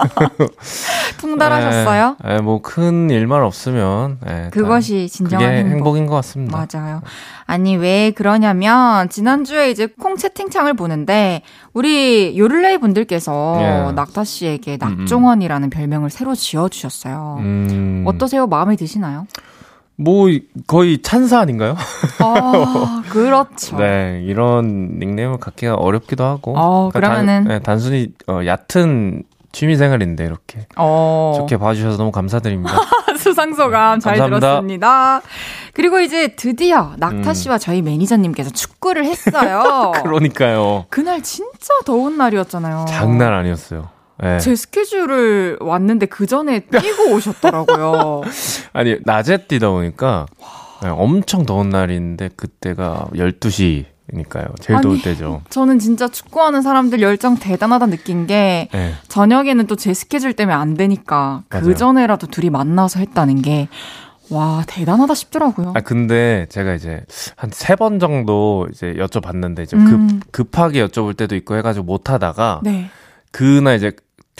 [1.20, 2.16] 통달하셨어요?
[2.24, 5.70] 네, 네, 뭐큰 일만 없으면 네, 다 그것이 진정한 행복.
[5.72, 7.02] 행복 인 것 같습니다 맞아요.
[7.46, 13.58] 아니, 왜 그러냐면, 지난주에 이제 콩 채팅창을 보는데, 우리 요를레이 분들께서
[13.88, 13.92] 예.
[13.92, 17.36] 낙타 씨에게 낙종원이라는 별명을 새로 지어 주셨어요.
[17.40, 18.46] 음, 어떠세요?
[18.46, 19.26] 마음에 드시나요?
[19.96, 20.28] 뭐
[20.66, 21.76] 거의 찬사 아닌가요?
[22.20, 23.76] 아, 그렇죠.
[23.76, 30.24] 네 이런 닉네임을 갖기가 어렵기도 하고 어, 그러니까 단- 그러면은- 네, 단순히 어, 얕은 취미생활인데
[30.24, 31.34] 이렇게 어.
[31.36, 32.72] 좋게 봐주셔서 너무 감사드립니다
[33.18, 34.40] 수상소감 잘 감사합니다.
[34.40, 35.20] 들었습니다.
[35.74, 37.34] 그리고 이제 드디어 낙타 음.
[37.34, 39.92] 씨와 저희 매니저님께서 축구를 했어요.
[40.02, 42.86] 그러니까요 그날 진짜 더운 날이었잖아요.
[42.88, 43.88] 장난 아니었어요
[44.22, 44.38] 네.
[44.38, 48.22] 제 스케줄을 왔는데 그 전에 뛰고 오셨더라고요.
[48.72, 50.26] 아니 낮에 뛰다 보니까
[50.82, 54.46] 네, 엄청 더운 날인데 그때가 12시 니까요.
[54.60, 55.42] 제일 아니, 더울 때죠.
[55.50, 58.94] 저는 진짜 축구하는 사람들 열정 대단하다 느낀 게 네.
[59.08, 61.74] 저녁에는 또 제 스케줄 때문에 안 되니까 그.
[61.74, 63.68] 전에라도 둘이 만나서 했다는 게
[64.30, 65.72] 와, 대단하다 싶더라고요.
[65.74, 67.00] 아 근데 제가 이제
[67.36, 70.20] 한 세 번 정도 이제 여쭤봤는데 이제 음.
[70.20, 72.90] 급 급하게 여쭤볼 때도 있고 해가지고 못 하다가 네.
[73.32, 73.92] 그날 이제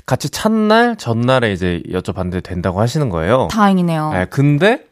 [0.07, 3.49] 같이 찬날 전날에 이제 여쭤봤는데 된다고 하시는 거예요.
[3.51, 4.13] 다행이네요.
[4.13, 4.85] 네, 근데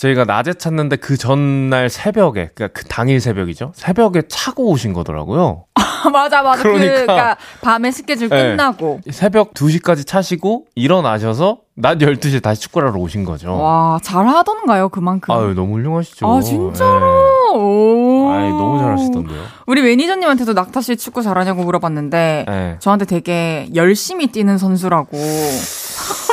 [0.00, 3.72] 저희가 낮에 찾는데 그 전날 새벽에 그러니까 그 당일 새벽이죠.
[3.74, 5.64] 새벽에 차고 오신 거더라고요.
[6.10, 6.62] 맞아, 맞아.
[6.62, 6.94] 그러니까.
[6.94, 8.50] 그, 그러니까 밤에 스케줄 네.
[8.50, 9.00] 끝나고.
[9.10, 13.54] 새벽 2시까지 차시고 일어나셔서 낮 12시에 다시 축구를 하러 오신 거죠.
[13.58, 15.34] 와, 잘하던가요, 그만큼.
[15.34, 16.26] 아유, 너무 훌륭하시죠.
[16.26, 17.52] 아, 진짜로?
[17.54, 18.30] 오.
[18.30, 18.38] 네.
[18.38, 19.42] 아이, 너무 잘하시던데요.
[19.66, 22.76] 우리 매니저님한테도 낙타 씨 축구 잘하냐고 물어봤는데, 네.
[22.78, 25.18] 저한테 되게 열심히 뛰는 선수라고.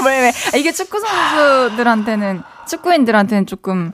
[0.05, 0.29] 왜, 왜?
[0.53, 3.91] 아, 이게 축구 선수들한테는, 축구인들한테는 조금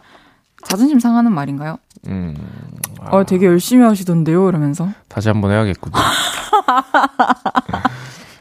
[0.64, 1.78] 자존심 상하는 말인가요?
[2.08, 2.36] 음,
[3.02, 4.48] 아, 어, 되게 열심히 하시던데요?
[4.50, 4.90] 이러면서.
[5.08, 5.94] 다시 한번 해야겠군요.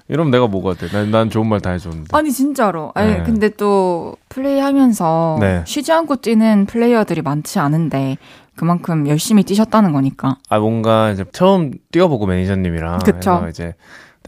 [0.08, 0.88] 이러면 내가 뭐가 돼?
[0.88, 2.08] 난, 난 좋은 말 다 해줬는데.
[2.16, 2.92] 아니, 진짜로.
[2.94, 3.22] 아니, 네.
[3.22, 5.62] 근데 또, 플레이 하면서, 네.
[5.66, 8.18] 쉬지 않고 뛰는 플레이어들이 많지 않은데,
[8.54, 10.36] 그만큼 열심히 뛰셨다는 거니까.
[10.50, 12.98] 아, 뭔가 이제 처음 뛰어보고 매니저님이랑.
[12.98, 13.46] 그쵸.
[13.48, 13.74] 이제 네,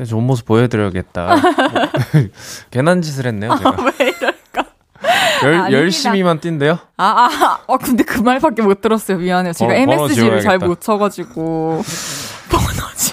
[0.03, 1.37] 좋은 모습 보여드려야겠다.
[2.71, 3.77] 괜한 짓을 했네요, 제가.
[3.99, 4.65] 왜 이럴까?
[5.45, 5.73] 열, 아닙니다.
[5.73, 6.79] 열심히만 뛴대요?
[6.97, 9.19] 아, 아, 어, 근데 그 말밖에 못 들었어요.
[9.19, 9.53] 미안해요.
[9.53, 10.59] 제가 번호 MSG를 잘.
[10.59, 11.83] 못 쳐가지고.
[12.51, 13.13] 번호지.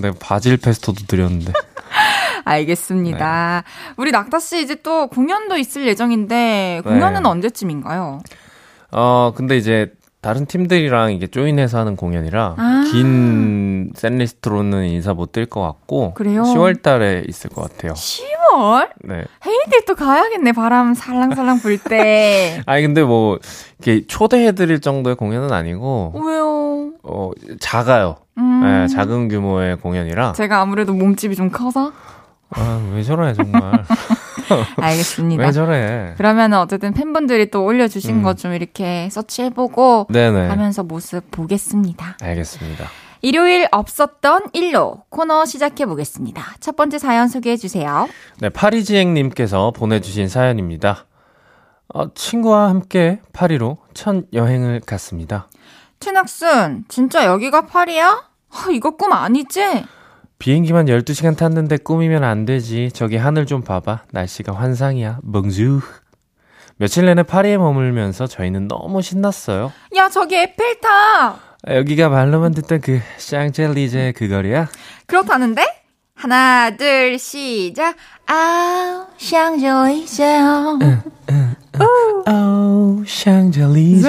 [0.00, 1.52] 내가 바질 페스토도 드렸는데.
[2.44, 3.64] 알겠습니다.
[3.96, 7.28] 우리 낙타씨 이제 또 공연도 있을 예정인데, 공연은 네.
[7.28, 8.20] 언제쯤인가요?
[8.92, 12.84] 어, 근데 이제 다른 팀들이랑 이게 조인해서 하는 공연이라 아.
[12.92, 16.42] 긴 샌리스트로는 인사 못 드릴 것 같고 그래요?
[16.42, 17.94] 10월 달에 있을 것 같아요.
[17.94, 18.90] 10월?
[19.04, 19.24] 네.
[19.46, 20.52] 헤이들 또 가야겠네.
[20.52, 22.60] 바람 살랑살랑 불 때.
[22.66, 23.38] 아니 근데 뭐
[23.78, 26.92] 이렇게 초대해 드릴 정도의 공연은 아니고 왜요?
[27.02, 28.16] 어 작아요.
[28.36, 31.92] 음, 네, 작은 규모의 공연이라 제가 아무래도 몸집이 좀 커서?
[32.50, 33.84] 아, 왜 저래 정말.
[34.76, 35.42] 알겠습니다.
[35.42, 36.14] 왜 저래.
[36.16, 38.22] 그러면 어쨌든 팬분들이 또 올려주신 음.
[38.22, 40.48] 거좀 이렇게 서치해보고 네네.
[40.48, 42.16] 하면서 모습 보겠습니다.
[42.20, 42.86] 알겠습니다.
[43.22, 46.42] 일요일 없었던 일로 코너 시작해 보겠습니다.
[46.60, 48.08] 첫 번째 사연 소개해 주세요.
[48.38, 51.06] 네, 파리지행님께서 보내주신 사연입니다.
[51.92, 55.48] 어, 친구와 함께 파리로 첫 여행을 갔습니다.
[55.98, 58.24] 최낙순, 진짜 여기가 파리야?
[58.52, 59.84] 아, 이거 꿈 아니지?
[60.44, 62.90] 비행기만 12시간 탔는데 꿈이면 안 되지.
[62.94, 64.04] 저기 하늘 좀 봐봐.
[64.10, 65.18] 날씨가 환상이야.
[65.22, 65.80] 멍주.
[66.76, 69.70] 며칠 내내 파리에 머물면서 저희는 너무 신났어요.
[69.96, 71.38] 야, 저기 에펠탑!
[71.68, 74.66] 아, 여기가 말로만 듣던 그 샹젤리제 그 거리야?
[75.06, 75.62] 그렇다는데?
[76.14, 77.96] 하나, 둘, 시작.
[78.26, 80.40] 아우, 샹젤리제.
[82.32, 84.08] 오, 샹젤리제.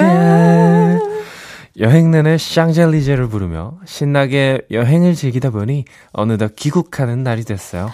[1.78, 7.90] 여행 내내 샹젤리제를 부르며 신나게 여행을 즐기다 보니 어느덧 귀국하는 날이 됐어요.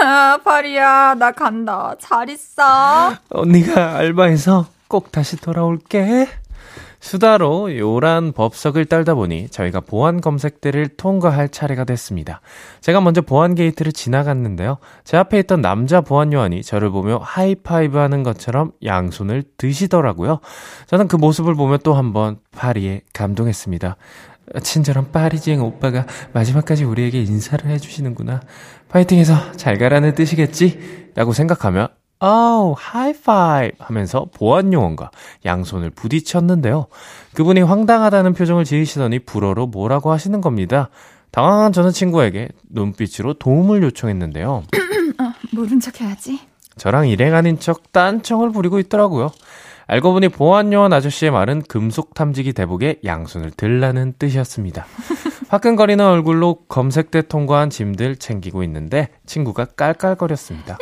[0.00, 1.94] 아, 파리야, 나 간다.
[2.00, 2.62] 잘 있어.
[3.30, 6.28] 언니가 알바해서 꼭 다시 돌아올게.
[7.00, 12.40] 수다로 요란 법석을 떨다 보니 저희가 보안 검색대를 통과할 차례가 됐습니다.
[12.80, 14.78] 제가 먼저 보안 게이트를 지나갔는데요.
[15.04, 20.40] 제 앞에 있던 남자 보안 요원이 저를 보며 하이파이브 하는 것처럼 양손을 드시더라고요.
[20.86, 23.96] 저는 그 모습을 보며 또 한번 파리에 감동했습니다.
[24.62, 28.40] 친절한 파리지앵 오빠가 마지막까지 우리에게 인사를 해주시는구나.
[28.88, 31.10] 파이팅해서 잘 가라는 뜻이겠지?
[31.14, 31.88] 라고 생각하며
[32.20, 35.10] 아우, 하이파이브 하면서 보안 요원과
[35.44, 36.86] 양손을 부딪혔는데요.
[37.34, 40.90] 그분이 황당하다는 표정을 지으시더니 불어로 뭐라고 하시는 겁니다.
[41.30, 44.64] 당황한 저는 친구에게 눈빛으로 도움을 요청했는데요.
[45.54, 46.40] 모른 척 해야지.
[46.76, 49.30] 저랑 일행 아닌 척 딴청을 부리고 있더라고요.
[49.86, 54.86] 알고 보니 보안 요원 아저씨의 말은 금속 탐지기 대북에 양손을 들라는 뜻이었습니다.
[55.48, 60.76] 화끈거리는 얼굴로 검색대 통과한 짐들 챙기고 있는데 친구가 깔깔거렸습니다.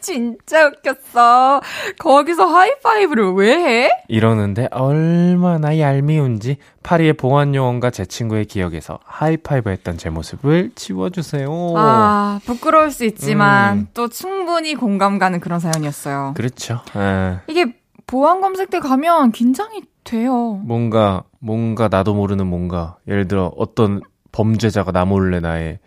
[0.00, 1.60] 나 진짜 웃겼어.
[1.98, 3.90] 거기서 하이파이브를 왜 해?
[4.08, 11.48] 이러는데 얼마나 얄미운지 파리의 보안 요원과 제 친구의 기억에서 하이파이브 했던 제 모습을 지워주세요.
[11.76, 13.88] 아, 부끄러울 수 있지만 음.
[13.94, 16.32] 또 충분히 공감 가는 그런 사연이었어요.
[16.34, 16.80] 그렇죠.
[16.96, 17.66] 에, 이게
[18.06, 20.60] 보안 검색대 가면 긴장이 돼요.
[20.64, 24.00] 뭔가 뭔가 나도 모르는 뭔가 예를 들어 어떤
[24.32, 25.78] 범죄자가 나 몰래 나의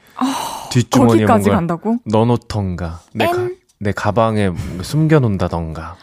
[0.72, 1.98] 뒷주머니에 거기까지 뭔가 간다고?
[2.06, 3.58] 넣어놓던가 내, 가, N?
[3.84, 4.50] 내 가방에
[4.82, 5.96] 숨겨놓는다던가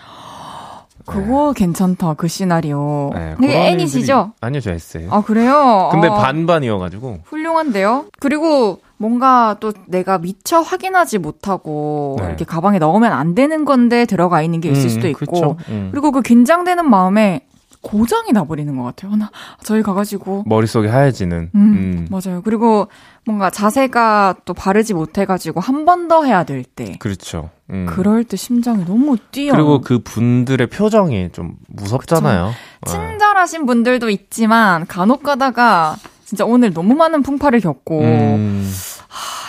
[1.07, 2.15] 그거 괜찮다.
[2.15, 3.11] 그 시나리오.
[3.13, 4.33] 네, 그런 N이시죠?
[4.41, 5.11] 아니요 저 S예요.
[5.11, 5.89] 아, 그래요?
[5.91, 8.05] 근데 어, 반반이어가지고 훌륭한데요?
[8.21, 12.27] 그리고 뭔가 또 내가 미처 확인하지 못하고 네.
[12.27, 15.57] 이렇게 가방에 넣으면 안 되는 건데 들어가 있는 게 있을 음, 수도 있고 그쵸.
[15.71, 15.89] 음.
[15.91, 17.47] 그리고 그 긴장되는 마음에
[17.83, 19.17] 고장이 나버리는 것 같아요.
[19.17, 19.31] 나
[19.63, 21.51] 저희 가가지고 머릿속이 하얘지는.
[21.55, 22.09] 음, 음.
[22.11, 22.43] 맞아요.
[22.43, 22.89] 그리고
[23.25, 26.97] 뭔가 자세가 또 바르지 못해가지고 한 번 더 해야 될 때.
[26.99, 27.51] 그렇죠.
[27.71, 27.87] 음.
[27.89, 29.53] 그럴 때 심장이 너무 뛰어.
[29.53, 32.51] 그리고 그 분들의 표정이 좀 무섭잖아요.
[32.81, 32.97] 그쵸.
[32.99, 38.71] 친절하신 분들도 있지만 간혹 가다가 진짜 오늘 너무 많은 풍파를 겪고 음.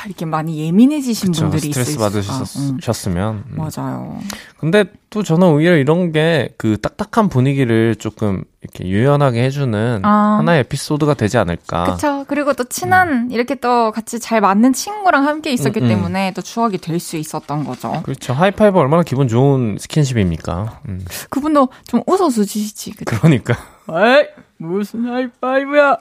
[0.01, 3.57] 하, 이렇게 많이 예민해지신 그쵸, 분들이 스트레스 받으셨으면 음.
[3.57, 4.19] 맞아요.
[4.59, 10.37] 근데 또 저는 오히려 이런 게 그 딱딱한 분위기를 조금 이렇게 유연하게 해주는 아.
[10.39, 11.83] 하나의 에피소드가 되지 않을까.
[11.85, 12.25] 그렇죠.
[12.27, 13.31] 그리고 또 친한 음.
[13.31, 15.87] 이렇게 또 같이 잘 맞는 친구랑 함께 있었기 음, 음.
[15.87, 18.01] 때문에 또 추억이 될 수 있었던 거죠.
[18.03, 18.33] 그렇죠.
[18.33, 20.81] 하이파이브 얼마나 기분 좋은 스킨십입니까.
[20.87, 21.03] 음.
[21.31, 22.91] 그분도 좀 웃어 주시지.
[22.91, 23.17] 그쵸?
[23.17, 23.55] 그러니까.
[23.89, 25.97] 에이 무슨 하이파이브야.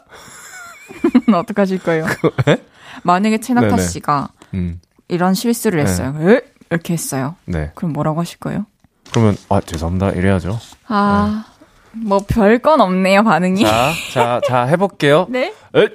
[1.33, 2.05] 어떡하실 거예요?
[3.03, 4.81] 만약에 최낙타 씨가 음.
[5.09, 5.91] 이런 실수를 네.
[5.91, 6.15] 했어요.
[6.19, 6.41] 네.
[6.71, 7.35] 이렇게 했어요.
[7.47, 7.73] 네.
[7.75, 8.67] 그럼 뭐라고 하실 거예요?
[9.11, 10.59] 그러면 아 죄송합니다 이래야죠.
[10.89, 11.45] 아.
[11.93, 12.01] 네.
[12.07, 13.63] 뭐 별 건 없네요 반응이.
[13.65, 15.27] 자, 자, 자 해볼게요.
[15.31, 15.53] 네.
[15.75, 15.89] 에,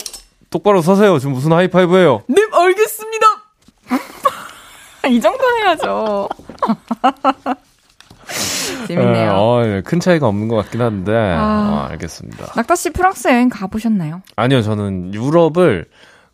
[0.50, 1.18] 똑바로 서세요.
[1.20, 2.24] 지금 무슨 하이파이브예요?
[2.28, 3.26] 네, 알겠습니다.
[5.10, 6.28] 이 정도 해야죠.
[8.88, 9.32] 재밌네요.
[9.34, 12.54] 어, 네, 큰 차이가 없는 것 같긴 한데, 아, 어, 알겠습니다.
[12.56, 14.22] 낙타 씨 프랑스 여행 가보셨나요?
[14.36, 15.86] 아니요, 저는 유럽을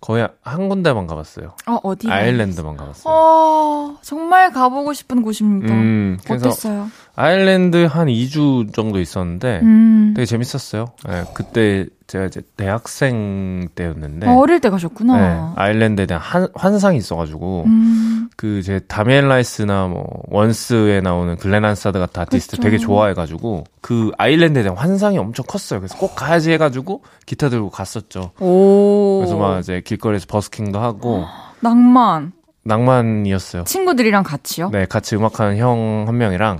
[0.01, 1.53] 거의 한 군데만 가봤어요.
[1.67, 2.09] 어, 어디?
[2.09, 3.13] 아일랜드만 가봤어요.
[3.13, 5.73] 어, 정말 가보고 싶은 곳입니다.
[5.73, 6.89] 음, 어땠어요?
[7.15, 10.13] 아일랜드 한 2주 정도 있었는데 음.
[10.15, 10.87] 되게 재밌었어요.
[11.07, 15.17] 네, 그때 제가 이제 대학생 때였는데 어, 어릴 때 가셨구나.
[15.17, 18.29] 네, 아일랜드에 대한 한, 환상이 있어가지고 음.
[18.35, 22.63] 그제 다미엘 라이스나 뭐 원스에 나오는 글렌 한사드 같은 아티스트 그쵸.
[22.63, 25.79] 되게 좋아해가지고 그 아일랜드에 대한 환상이 엄청 컸어요.
[25.79, 28.31] 그래서 꼭 가야지 해가지고 기타 들고 갔었죠.
[28.41, 29.19] 오.
[29.19, 31.23] 그래서 막 이제 길거리에서 버스킹도 하고
[31.61, 32.33] 낭만.
[32.63, 33.63] 낭만이었어요.
[33.63, 34.69] 친구들이랑 같이요?
[34.71, 36.59] 네, 같이 음악하는 형 한 명이랑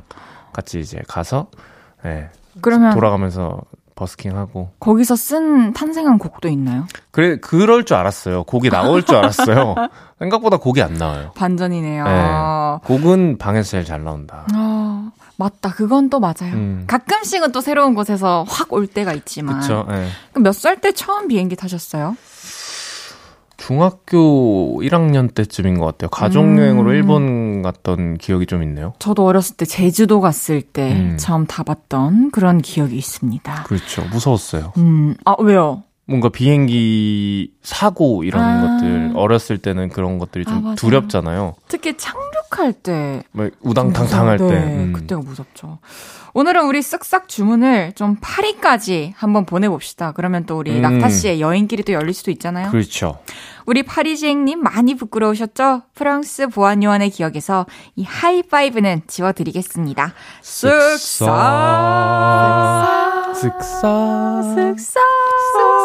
[0.54, 1.48] 같이 이제 가서
[2.06, 2.30] 네,
[2.62, 3.60] 그러면 돌아가면서
[4.02, 6.88] 버스킹하고 거기서 쓴 탄생한 곡도 있나요?
[7.12, 8.44] 그래 그럴 줄 알았어요.
[8.46, 9.76] 곡이 나올 줄 알았어요.
[10.20, 11.32] 생각보다 곡이 안 나와요.
[11.36, 12.04] 반전이네요.
[12.06, 14.46] 네, 곡은 방에서 제일 잘 나온다.
[14.54, 15.70] 아, 맞다.
[15.72, 16.54] 그건 또 맞아요.
[16.54, 16.84] 음.
[16.88, 19.56] 가끔씩은 또 새로운 곳에서 확 올 때가 있지만.
[19.60, 19.86] 그렇죠.
[19.90, 20.08] 네.
[20.40, 22.16] 몇살 때 처음 비행기 타셨어요?
[23.62, 26.10] 중학교 1학년 때쯤인 것 같아요.
[26.10, 26.96] 가족여행으로 음.
[26.96, 28.94] 일본 갔던 기억이 좀 있네요.
[28.98, 31.18] 저도 어렸을 때 제주도 갔을 때 음.
[31.20, 33.64] 처음 타봤던 그런 기억이 있습니다.
[33.64, 34.04] 그렇죠.
[34.12, 34.74] 무서웠어요.
[34.78, 35.84] 음, 아, 왜요?
[36.12, 38.62] 뭔가 비행기 사고 이런 아.
[38.62, 41.56] 것들 어렸을 때는 그런 것들이 좀 아, 두렵잖아요.
[41.70, 44.92] 특히 착륙할 때, 뭐 우당탕탕 할 때, 음.
[44.94, 45.80] 그때가 무섭죠.
[46.34, 50.12] 오늘은 우리 쓱싹 주문을 좀 파리까지 한번 보내봅시다.
[50.14, 50.82] 그러면 또 우리 음.
[50.82, 52.70] 낙타 씨의 여행길이 또 열릴 수도 있잖아요.
[52.72, 53.20] 그렇죠.
[53.66, 55.84] 우리 파리지행님 많이 부끄러우셨죠?
[55.94, 60.14] 프랑스 보안요원의 기억에서 이 하이파이브는 지워드리겠습니다.
[60.42, 61.28] 쓱싹,
[63.34, 65.81] 쓱싹, 쓱싹, 쓱싹.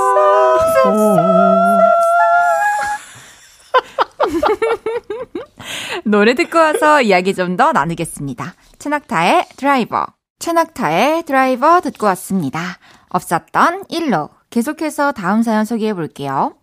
[6.05, 8.55] 노래 듣고 와서 이야기 좀 더 나누겠습니다.
[8.79, 10.07] 최낙타의 드라이버.
[10.39, 12.61] 최낙타의 드라이버 듣고 왔습니다.
[13.09, 16.55] 없었던 일로 계속해서 다음 사연 소개해 볼게요.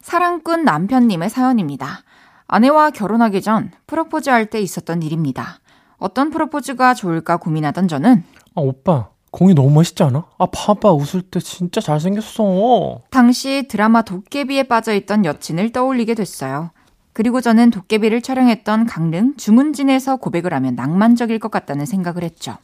[0.00, 2.00] 사랑꾼 남편님의 사연입니다.
[2.46, 5.60] 아내와 결혼하기 전 프로포즈 할 때 있었던 일입니다.
[5.98, 10.24] 어떤 프로포즈가 좋을까 고민하던 저는 아 오빠 공이 너무 멋있지 않아?
[10.36, 13.02] 아 봐봐 웃을 때 진짜 잘생겼어.
[13.10, 16.72] 당시 드라마 도깨비에 빠져있던 여친을 떠올리게 됐어요.
[17.12, 22.56] 그리고 저는 도깨비를 촬영했던 강릉 주문진에서 고백을 하면 낭만적일 것 같다는 생각을 했죠.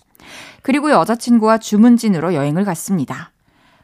[0.62, 3.30] 그리고 여자친구와 주문진으로 여행을 갔습니다.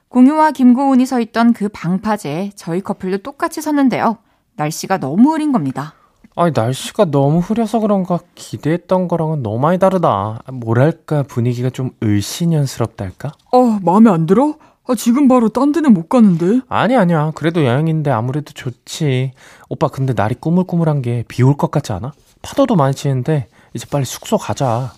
[0.09, 4.18] 공유와 김고은이 서 있던 그 방파제에 저희 커플도 똑같이 섰는데요.
[4.57, 5.94] 날씨가 너무 흐린 겁니다.
[6.37, 10.40] 아니, 날씨가 너무 흐려서 그런가 기대했던 거랑은 너무 많이 다르다.
[10.53, 13.33] 뭐랄까, 분위기가 좀 을씨년스럽달까?
[13.53, 14.55] 어, 마음에 안 들어?
[14.87, 16.61] 아, 지금 바로 딴 데는 못 가는데?
[16.68, 17.33] 아니, 아니야.
[17.35, 19.33] 그래도 여행인데 아무래도 좋지.
[19.68, 22.12] 오빠, 근데 날이 꾸물꾸물한 게 비 올 것 같지 않아?
[22.43, 24.93] 파도도 많이 치는데, 이제 빨리 숙소 가자.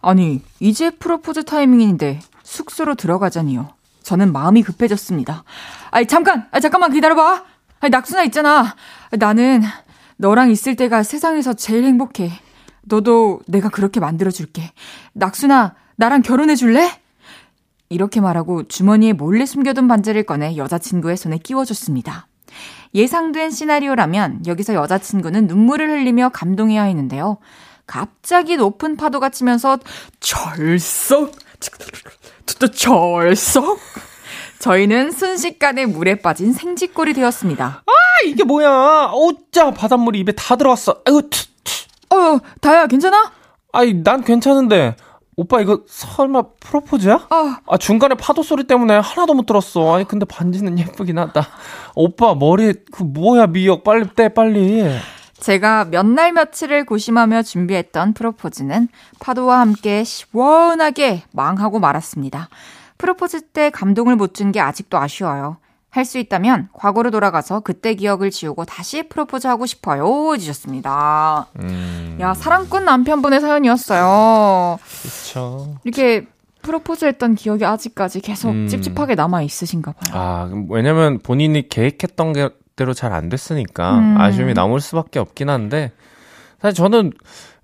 [0.00, 3.68] 아니, 이제 프로포즈 타이밍인데 숙소로 들어가자니요.
[4.02, 5.42] 저는 마음이 급해졌습니다.
[5.90, 6.46] 아니, 잠깐!
[6.52, 7.44] 아, 잠깐만 기다려봐!
[7.80, 8.74] 아니, 낙순아 있잖아.
[9.10, 9.62] 나는
[10.16, 12.30] 너랑 있을 때가 세상에서 제일 행복해.
[12.82, 14.72] 너도 내가 그렇게 만들어줄게.
[15.12, 17.00] 낙순아, 나랑 결혼해줄래?
[17.88, 22.26] 이렇게 말하고 주머니에 몰래 숨겨둔 반지를 꺼내 여자친구의 손에 끼워줬습니다.
[22.94, 27.38] 예상된 시나리오라면 여기서 여자친구는 눈물을 흘리며 감동해야 했는데요.
[27.86, 29.78] 갑자기 높은 파도가 치면서
[30.20, 31.32] 철썩
[32.74, 33.78] 철썩
[34.58, 37.82] 저희는 순식간에 물에 빠진 생쥐꼴이 되었습니다.
[37.86, 37.92] 아
[38.26, 39.10] 이게 뭐야?
[39.14, 41.00] 오짜 바닷물이 입에 다 들어왔어.
[41.06, 41.48] 아이고 치,
[42.10, 43.32] 어 다야 괜찮아?
[43.72, 44.96] 아이 난 괜찮은데
[45.36, 47.26] 오빠 이거 설마 프로포즈야?
[47.28, 49.96] 아, 아 중간에 파도 소리 때문에 하나도 못 들었어.
[49.96, 51.46] 아니 근데 반지는 예쁘긴 하다.
[51.94, 54.82] 오빠 머리 그 뭐야 미역 빨리 떼 빨리.
[55.38, 58.88] 제가 몇 날 며칠을 고심하며 준비했던 프로포즈는
[59.20, 62.48] 파도와 함께 시원하게 망하고 말았습니다.
[62.98, 65.58] 프로포즈 때 감동을 못 준 게 아직도 아쉬워요.
[65.90, 70.34] 할 수 있다면 과거로 돌아가서 그때 기억을 지우고 다시 프로포즈 하고 싶어요.
[70.34, 71.46] 해주셨습니다.
[71.60, 72.18] 음.
[72.20, 74.78] 야, 사랑꾼 남편분의 사연이었어요.
[75.02, 75.76] 그렇죠.
[75.84, 76.26] 이렇게
[76.62, 78.66] 프로포즈 했던 기억이 아직까지 계속 음.
[78.68, 80.14] 찝찝하게 남아 있으신가 봐요.
[80.20, 84.20] 아 왜냐면 본인이 계획했던 게 대로 잘 안 됐으니까 음.
[84.20, 85.92] 아쉬움이 남을 수밖에 없긴 한데
[86.60, 87.12] 사실 저는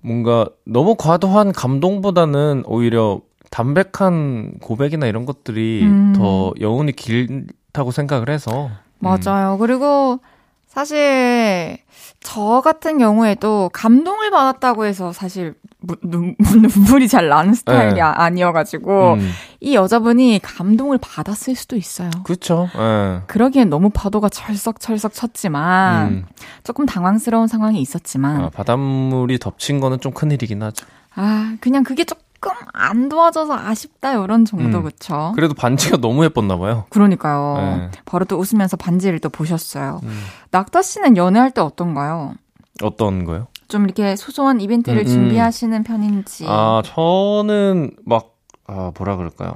[0.01, 3.21] 뭔가 너무 과도한 감동보다는 오히려
[3.53, 6.13] 담백한 고백이나 이런 것들이 음.
[6.15, 9.57] 더 여운이 길다고 생각을 해서 맞아요.
[9.59, 10.19] 그리고
[10.67, 11.77] 사실
[12.19, 18.01] 저 같은 경우에도 감동을 받았다고 해서 사실 무- 눈, 눈물이 잘 나는 스타일이 네.
[18.01, 22.09] 아- 아니어가지고 음, 이 여자분이 감동을 받았을 수도 있어요.
[22.23, 22.69] 그렇죠.
[22.75, 23.21] 예.
[23.27, 26.25] 그러기엔 너무 파도가 철썩철썩 쳤지만 음,
[26.63, 30.87] 조금 당황스러운 상황이 있었지만 아, 바닷물이 덮친 거는 좀 큰 일이긴 하죠.
[31.15, 32.03] 아 그냥 그게
[32.43, 34.83] 조금 안 도와줘서 아쉽다 이런 정도 음.
[34.83, 35.31] 그쵸?
[35.35, 36.85] 그래도 반지가 너무 예뻤나 봐요.
[36.89, 37.55] 그러니까요.
[37.57, 37.91] 네.
[38.05, 40.01] 바로 또 웃으면서 반지를 또 보셨어요.
[40.03, 40.23] 음.
[40.51, 42.33] 낙타 씨는 연애할 때 어떤가요?
[42.81, 43.47] 어떤 거요?
[43.69, 45.07] 좀 이렇게 소소한 이벤트를 음, 음.
[45.07, 46.45] 준비하시는 편인지.
[46.49, 48.35] 아, 저는 막,
[48.67, 49.53] 아, 뭐라 그럴까요?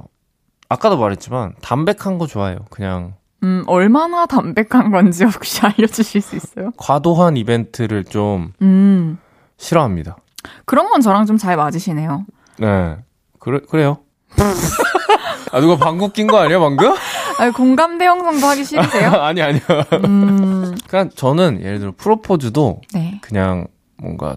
[0.70, 2.60] 아까도 말했지만, 담백한 거 좋아해요.
[2.70, 6.70] 그냥, 음, 얼마나 담백한 건지 혹시 알려주실 수 있어요?
[6.78, 9.18] 과도한 이벤트를 좀 음,
[9.58, 10.16] 싫어합니다.
[10.64, 12.24] 그런 건 저랑 좀 잘 맞으시네요.
[12.58, 12.96] 네.
[13.38, 13.98] 그래, 그래요.
[15.52, 16.92] 아, 누가 방구 낀 거 아니야, 방금?
[17.38, 19.10] 아, 공감대 형성도 하기 싫으세요?
[19.22, 19.62] 아니, 아니요.
[20.04, 23.18] 음, 그러니까 저는 예를 들어 프로포즈도 네.
[23.22, 24.36] 그냥 뭔가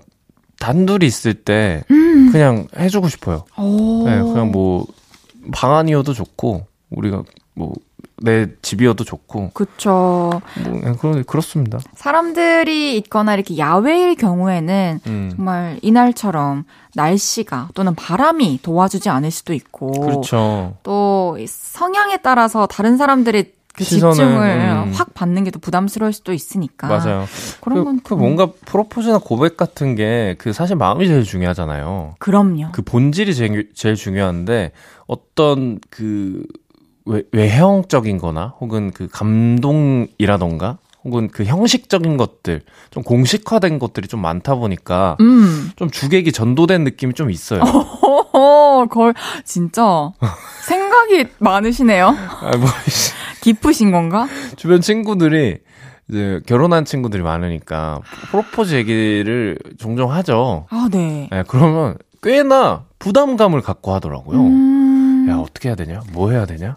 [0.60, 2.32] 단둘이 있을 때 음.
[2.32, 3.44] 그냥 해주고 싶어요.
[3.58, 4.04] 오.
[4.08, 4.86] 네, 그냥 뭐,
[5.52, 7.24] 방 안이어도 좋고, 우리가
[7.56, 7.74] 뭐,
[8.24, 10.42] 내 집이어도 좋고, 그쵸.
[10.64, 11.80] 뭐, 네, 그러, 그렇습니다.
[11.96, 15.34] 사람들이 있거나 이렇게 야외일 경우에는 음.
[15.36, 16.66] 정말 이날처럼
[16.96, 19.92] 날씨가 또는 바람이 도와주지 않을 수도 있고.
[19.92, 20.76] 그렇죠.
[20.84, 24.50] 또이 성향에 따라서 다른 사람들의 그 시선을, 집중을
[24.88, 24.92] 음.
[24.94, 26.88] 확 받는 게 또 부담스러울 수도 있으니까.
[26.88, 27.26] 맞아요.
[27.62, 32.16] 그런 그, 건그 좀- 뭔가 프로포즈나 고백 같은 게 그 사실 마음이 제일 중요하잖아요.
[32.20, 32.68] 그럼요.
[32.74, 34.74] 그 본질이 제일, 제일 중요한데
[35.08, 36.44] 어떤 그
[37.06, 44.56] 외, 외형적인 거나 혹은 그 감동이라던가 혹은 그 형식적인 것들 좀 공식화된 것들이 좀 많다
[44.56, 45.72] 보니까 음.
[45.76, 47.62] 좀 주객이 전도된 느낌이 좀 있어요.
[47.62, 50.12] 허허, 걸 진짜
[50.68, 52.08] 생각이 많으시네요.
[52.08, 52.70] 아, 뭐,
[53.41, 54.28] 깊으신 건가?
[54.58, 55.58] 주변 친구들이
[56.10, 60.68] 이제 결혼한 친구들이 많으니까 프로포즈 얘기를 종종 하죠.
[60.70, 61.28] 아, 네.
[61.32, 64.39] 네, 그러면 꽤나 부담감을 갖고 하더라고요.
[64.39, 64.81] 음.
[65.62, 66.01] 야, 어떻게 해야 되냐?
[66.12, 66.76] 뭐 해야 되냐?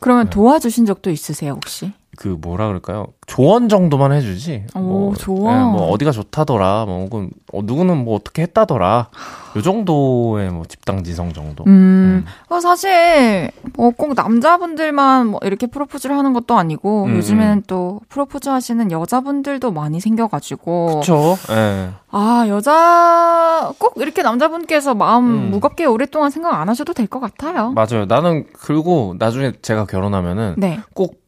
[0.00, 1.92] 그러면 도와주신 적도 있으세요, 혹시?
[2.16, 3.06] 그 뭐라 그럴까요?
[3.26, 4.66] 조언 정도만 해주지.
[4.74, 5.52] 오, 뭐, 조언.
[5.52, 6.84] 예, 뭐 어디가 좋다더라.
[6.86, 9.08] 뭐 혹은 어, 누구는 뭐 어떻게 했다더라.
[9.56, 11.64] 요 정도의 뭐 집당지성 정도.
[11.66, 12.24] 음.
[12.48, 18.48] 어, 사실 뭐 꼭 남자분들만 뭐 이렇게 프로포즈를 하는 것도 아니고 음, 요즘에는 또 프로포즈
[18.48, 21.36] 하시는 여자분들도 많이 생겨가지고 그쵸?
[21.50, 21.90] 예.
[22.10, 25.50] 아 여자 꼭 이렇게 남자분께서 마음 음.
[25.50, 27.70] 무겁게 오랫동안 생각 안 하셔도 될 것 같아요.
[27.70, 28.04] 맞아요.
[28.06, 30.80] 나는 그리고 나중에 제가 결혼하면은 네.
[30.94, 31.20] 꼭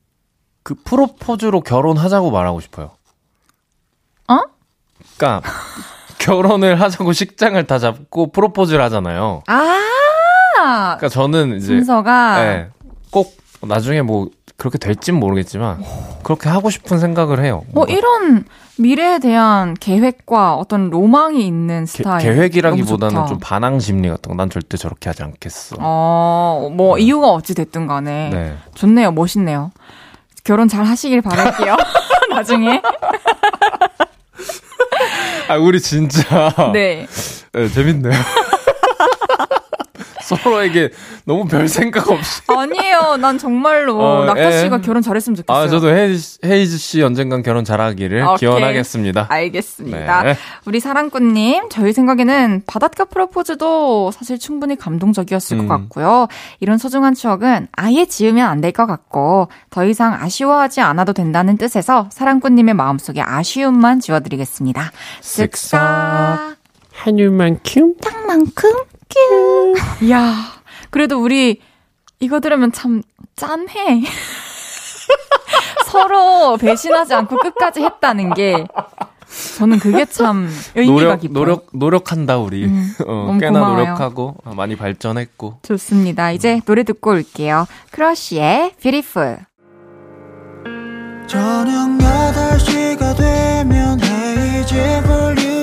[0.69, 2.91] 그 프로포즈로 결혼하자고 말하고 싶어요.
[4.29, 4.37] 어?
[5.17, 5.49] 그러니까
[6.21, 9.45] 결혼을 하자고 식장을 다 잡고 프로포즈를 하잖아요.
[9.47, 12.69] 아 그러니까 저는 이제 순서가 예,
[13.11, 15.83] 꼭 나중에 뭐 그렇게 될진 모르겠지만
[16.23, 17.63] 그렇게 하고 싶은 생각을 해요.
[17.73, 18.45] 뭐 뭔가 이런
[18.77, 22.19] 미래에 대한 계획과 어떤 로망이 있는 게- 스타일.
[22.29, 23.27] 계획이라기보다는 너무 좋다.
[23.27, 24.35] 좀 반항 심리 같은 거.
[24.35, 25.77] 난 절대 저렇게 하지 않겠어.
[25.81, 27.05] 어, 뭐 네.
[27.05, 28.57] 이유가 어찌 됐든 간에 네.
[28.75, 29.13] 좋네요.
[29.13, 29.71] 멋있네요.
[30.49, 31.77] 결혼 잘 하시길 바랄게요.
[32.31, 32.81] 나중에.
[35.47, 37.07] 아 우리 진짜 네.
[37.53, 38.15] 네, 재밌네요.
[40.37, 40.91] 서로에게
[41.25, 42.43] 너무 별 생각 없이.
[42.49, 43.17] 아니에요.
[43.21, 44.61] 난 정말로 어, 낙타 예.
[44.63, 45.65] 씨가 결혼 잘했으면 좋겠어요.
[45.65, 48.37] 아 저도 헤이즈, 헤이즈 씨 언젠간 결혼 잘하기를 오케이.
[48.39, 49.27] 기원하겠습니다.
[49.29, 50.23] 알겠습니다.
[50.23, 50.37] 네.
[50.67, 55.69] 우리 사랑꾼님, 저희 생각에는 바닷가 프로포즈도 사실 충분히 감동적이었을 음.
[55.69, 56.29] 것 같고요.
[56.61, 62.09] 이런 소중한 추억은 아예 지으면 안 될 것 같고, 더 이상 아쉬워하지 않아도 된다는 뜻에서
[62.13, 64.91] 사랑꾼님의 마음속에 아쉬움만 지워드리겠습니다.
[65.23, 66.57] 쓱싹.
[66.93, 68.71] 하늘만큼 땅만큼
[69.11, 69.75] 큐.
[70.07, 70.35] 이야,
[70.91, 71.61] 그래도 우리
[72.21, 73.03] 이거 들으면 참
[73.37, 74.03] 짠해.
[75.87, 78.67] 서로 배신하지 않고 끝까지 했다는 게
[79.57, 81.35] 저는 그게 참 의미가 노력, 깊어요.
[81.35, 82.65] 노력, 노력한다, 우리.
[82.65, 83.79] 음, 어, 꽤나 고마워요.
[83.85, 85.61] 노력하고, 어, 많이 발전했고.
[85.63, 86.33] 좋습니다.
[86.33, 87.67] 이제 노래 듣고 올게요.
[87.91, 89.39] 크러쉬의 Beautiful.
[91.27, 95.58] 저녁 8시가 되면 헤이즈 볼륨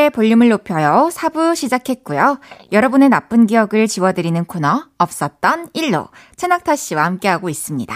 [0.00, 1.10] 헤이지의 볼륨을 높여요.
[1.12, 2.38] 4부 시작했고요.
[2.72, 7.94] 여러분의 나쁜 기억을 지워드리는 코너 없었던 일로 최낙타 씨와 함께하고 있습니다.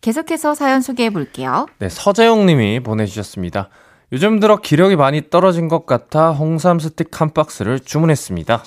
[0.00, 1.66] 계속해서 사연 소개해 볼게요.
[1.78, 3.68] 네, 서재용 님이 보내주셨습니다.
[4.12, 8.64] 요즘 들어 기력이 많이 떨어진 것 같아 홍삼 스틱 한 박스를 주문했습니다.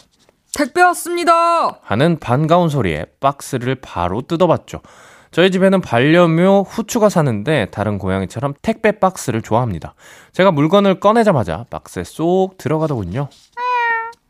[0.55, 1.79] 택배 왔습니다.
[1.83, 4.81] 하는 반가운 소리에 박스를 바로 뜯어봤죠.
[5.37, 9.93] 저희 집에는 반려묘 후추가 사는데 다른 고양이처럼 택배 박스를 좋아합니다.
[10.31, 13.29] 제가 물건을 꺼내자마자 박스에 쏙 들어가더군요.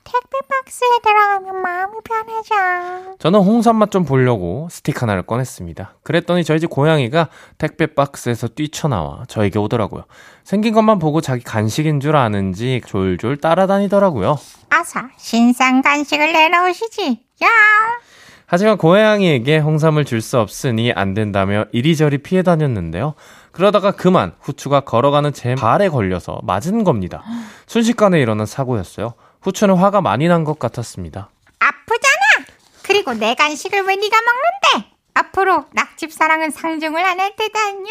[0.04, 3.16] 택배 박스에 들어가면 마음이 편해져.
[3.20, 5.96] 저는 홍삼 맛 좀 보려고 스틱 하나를 꺼냈습니다.
[6.04, 10.04] 그랬더니 저희 집 고양이가 택배 박스에서 뛰쳐나와 저에게 오더라고요.
[10.44, 14.38] 생긴 것만 보고 자기 간식인 줄 아는지 졸졸 따라다니더라고요.
[14.72, 17.22] 아사, 신상 간식을 내놓으시지.
[17.44, 17.48] 야!
[18.50, 23.14] 하지만 고양이에게 홍삼을 줄 수 없으니 안 된다며 이리저리 피해 다녔는데요.
[23.52, 27.24] 그러다가 그만 후추가 걸어가는 제 발에 걸려서 맞은 겁니다.
[27.68, 29.14] 순식간에 일어난 사고였어요.
[29.42, 31.30] 후추는 화가 많이 난 것 같았습니다.
[31.60, 32.48] 아프잖아.
[32.84, 34.92] 그리고 내 간식을 왜 네가 먹는데?
[35.14, 37.90] 앞으로 낙집 사랑은 상종을 안 할 테다냐.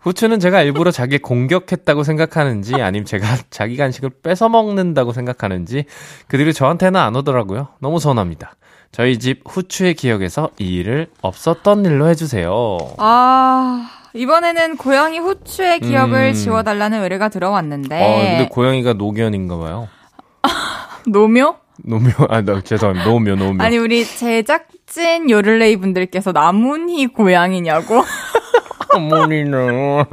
[0.00, 5.84] 후추는 제가 일부러 자기 공격했다고 생각하는지 아니면 제가 자기 간식을 뺏어 먹는다고 생각하는지
[6.28, 7.68] 그 뒤로 저한테는 안 오더라고요.
[7.80, 8.54] 너무 서운합니다.
[8.92, 12.78] 저희 집 후추의 기억에서 이 일을 없었던 일로 해주세요.
[12.98, 16.32] 아, 이번에는 고양이 후추의 기억을 음.
[16.32, 18.02] 지워달라는 의뢰가 들어왔는데.
[18.02, 19.88] 어, 근데 고양이가 노견인가 봐요.
[21.06, 21.56] 노묘?
[21.84, 23.08] 노묘, 아, 나, 죄송합니다.
[23.08, 23.62] 노묘, 노묘.
[23.62, 28.02] 아니, 우리 제작 진 요를레이 분들께서 나문희 고양이냐고
[28.94, 30.04] 어머니는.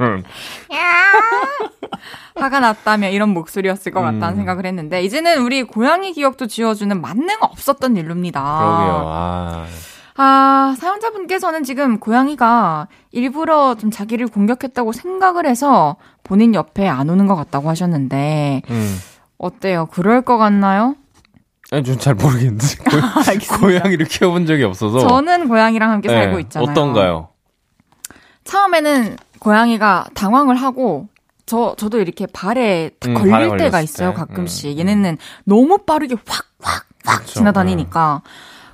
[2.36, 4.36] 화가 났다면 이런 목소리였을 것 같다는 음.
[4.36, 8.40] 생각을 했는데, 이제는 우리 고양이 기억도 지워주는 만능 없었던 일로입니다.
[8.42, 9.66] 그러게요, 아.
[10.16, 17.36] 아, 사연자분께서는 지금 고양이가 일부러 좀 자기를 공격했다고 생각을 해서 본인 옆에 안 오는 것
[17.36, 18.98] 같다고 하셨는데, 음.
[19.38, 19.86] 어때요?
[19.86, 20.96] 그럴 것 같나요?
[21.74, 22.66] 아니, 전잘 모르겠는데.
[23.50, 23.58] 고.
[23.60, 25.00] 고양이를 키워본 적이 없어서.
[25.00, 26.70] 저는 고양이랑 함께 네, 살고 있잖아요.
[26.70, 27.28] 어떤가요?
[28.44, 31.08] 처음에는 고양이가 당황을 하고
[31.46, 34.16] 저 저도 이렇게 발에 탁 음, 걸릴 발에 때가 있어요 때.
[34.16, 36.86] 가끔씩 음, 얘네는 너무 빠르게 확 확확
[37.18, 37.32] 그렇죠.
[37.34, 38.22] 지나다니니까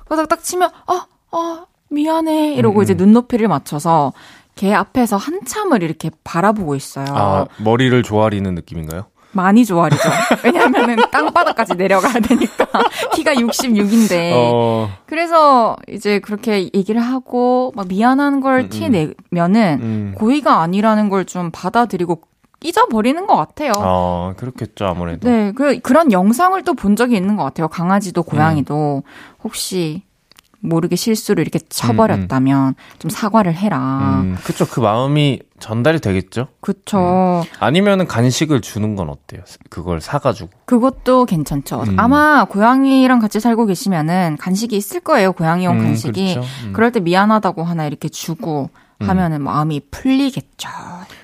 [0.05, 2.97] 그래서 딱 치면 어어 미안해 이러고 음, 이제 음.
[2.97, 4.13] 눈높이를 맞춰서
[4.55, 7.05] 걔 앞에서 한참을 이렇게 바라보고 있어요.
[7.09, 9.05] 아, 머리를 조아리는 느낌인가요?
[9.33, 10.01] 많이 좋아리죠.
[10.43, 12.65] 왜냐하면은 땅바닥까지 내려가야 되니까
[13.15, 20.15] 키가 66인데 어, 그래서 이제 그렇게 얘기를 하고 막 미안한 걸 음, 티 내면은 음.
[20.17, 22.21] 고의가 아니라는 걸 좀 받아들이고
[22.63, 23.71] 잊어버리는 것 같아요.
[23.77, 25.27] 아, 그렇겠죠, 아무래도.
[25.29, 27.67] 네, 그 그런 영상을 또 본 적이 있는 것 같아요.
[27.67, 29.03] 강아지도 고양이도
[29.43, 30.03] 혹시
[30.61, 34.21] 모르게 실수를 이렇게 쳐버렸다면 좀 사과를 해라.
[34.23, 34.65] 음, 그쵸.
[34.67, 36.47] 그 마음이 전달이 되겠죠?
[36.61, 37.43] 그쵸.
[37.59, 39.41] 아니면은 간식을 주는 건 어때요?
[39.69, 40.49] 그걸 사가지고.
[40.65, 41.81] 그것도 괜찮죠.
[41.83, 41.99] 음.
[41.99, 45.33] 아마 고양이랑 같이 살고 계시면은 간식이 있을 거예요.
[45.33, 46.33] 고양이용 음, 간식이.
[46.35, 46.47] 그렇죠.
[46.65, 46.73] 음.
[46.73, 48.69] 그럴 때 미안하다고 하나 이렇게 주고
[49.01, 49.09] 음.
[49.09, 50.69] 하면은 마음이 풀리겠죠.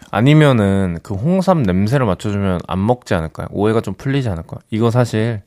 [0.09, 3.47] 아니면은 그 홍삼 냄새를 맞춰주면 안 먹지 않을까요?
[3.51, 4.59] 오해가 좀 풀리지 않을까요?
[4.71, 5.41] 이거 사실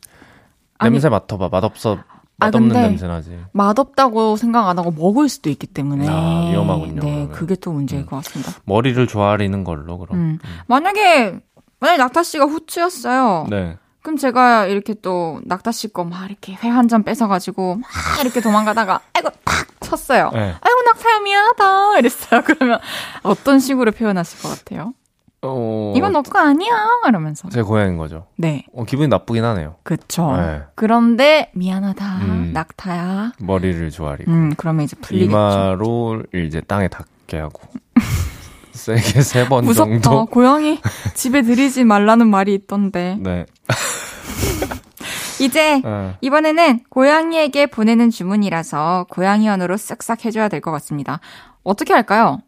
[0.79, 1.49] 아니- 냄새 맡아봐.
[1.51, 1.99] 맛없어.
[2.41, 3.39] 아, 맛없는 근데 냄새 나지.
[3.53, 6.07] 맛없다고 생각 안 하고 먹을 수도 있기 때문에.
[6.09, 7.31] 아, 위험하군요, 네, 그러면.
[7.33, 8.07] 그게 또 문제일 음.
[8.07, 8.53] 것 같습니다.
[8.65, 10.19] 머리를 조아리는 걸로 그럼.
[10.19, 10.39] 음.
[10.67, 11.39] 만약에,
[11.81, 13.47] 만약에 낙타 씨가 후추였어요.
[13.51, 13.77] 네.
[14.03, 17.85] 그럼 제가 이렇게 또 낙타 씨 거 막 이렇게 회 한 잔 뺏어가지고 막
[18.23, 20.31] 이렇게 도망가다가 아이고 탁 쳤어요.
[20.33, 20.39] 네.
[20.41, 22.41] 아이고 낙타야 미안하다 이랬어요.
[22.47, 22.79] 그러면
[23.23, 24.95] 어떤 식으로 표현하실 것 같아요?
[25.43, 26.71] 어, 이건 너거 아니야
[27.09, 27.49] 이러면서.
[27.49, 28.27] 제 고향인 거죠.
[28.37, 29.77] 네, 어, 기분이 나쁘긴 하네요.
[29.83, 30.37] 그쵸.
[30.37, 30.63] 네.
[30.75, 32.51] 그런데 미안하다 음.
[32.53, 33.33] 낙타야.
[33.41, 34.31] 머리를 조아리고.
[34.31, 35.31] 음, 그러면 이제 풀리겠죠.
[35.31, 37.63] 이마로 이제 땅에 닿게 하고.
[38.73, 40.01] 세게 세번 무섭다.
[40.01, 40.27] 정도.
[40.27, 40.79] 고양이
[41.15, 43.17] 집에 들이지 말라는 말이 있던데.
[43.21, 43.47] 네.
[45.41, 46.15] 이제 어.
[46.21, 51.21] 이번에는 고양이에게 보내는 주문이라서 고양이 언어로 쓱싹 해줘야 될 것 같습니다.
[51.63, 52.41] 어떻게 할까요?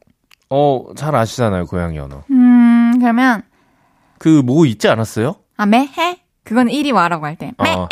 [0.50, 2.22] 어, 잘 아시잖아요, 고양이 언어.
[2.30, 3.42] 음, 그러면
[4.18, 5.34] 그 뭐 있지 않았어요?
[5.56, 6.22] 아, 매해?
[6.44, 7.52] 그건 이리 와라고 할 때.
[7.60, 7.74] 매해.
[7.76, 7.88] 어.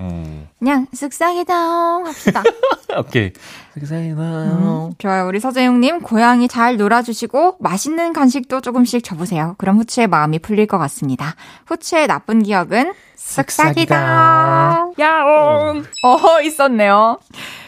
[0.00, 0.48] 음.
[0.58, 2.42] 그냥 쓱싹이다 합시다.
[2.98, 3.32] 오케이.
[3.78, 4.18] 쓱싹이다.
[4.18, 5.26] 음, 좋아요.
[5.28, 9.54] 우리 서재용님, 고양이 잘 놀아주시고, 맛있는 간식도 조금씩 줘보세요.
[9.58, 11.36] 그럼 후추의 마음이 풀릴 것 같습니다.
[11.66, 14.98] 후추의 나쁜 기억은 쓱싹이다.
[14.98, 15.84] 야옹.
[16.02, 17.18] 어, 있었네요.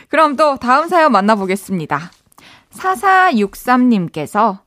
[0.09, 2.11] 그럼 또 다음 사연 만나보겠습니다.
[2.73, 4.59] 4463님께서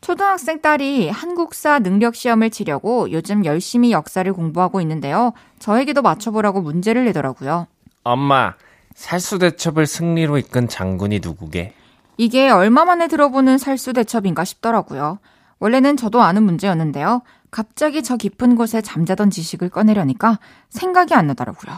[0.00, 5.32] 초등학생 딸이 한국사 능력 시험을 치려고 요즘 열심히 역사를 공부하고 있는데요.
[5.58, 7.66] 저에게도 맞춰보라고 문제를 내더라고요.
[8.04, 8.54] 엄마,
[8.94, 11.74] 살수대첩을 승리로 이끈 장군이 누구게?
[12.16, 15.18] 이게 얼마 만에 들어보는 살수대첩인가 싶더라고요.
[15.58, 17.22] 원래는 저도 아는 문제였는데요.
[17.50, 20.38] 갑자기 저 깊은 곳에 잠자던 지식을 꺼내려니까
[20.68, 21.76] 생각이 안 나더라고요.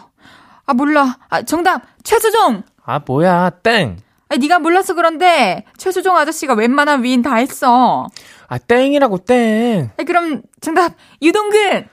[0.67, 1.19] 아 몰라.
[1.29, 2.63] 아, 정답 최수종.
[2.85, 3.99] 아, 뭐야, 땡!
[4.31, 8.07] 아, 네가 몰라서 그런데 최수종 아저씨가 웬만한 위인 다 했어.
[8.47, 9.91] 아, 땡이라고, 땡!
[9.97, 11.89] 아, 그럼 정답 유동근.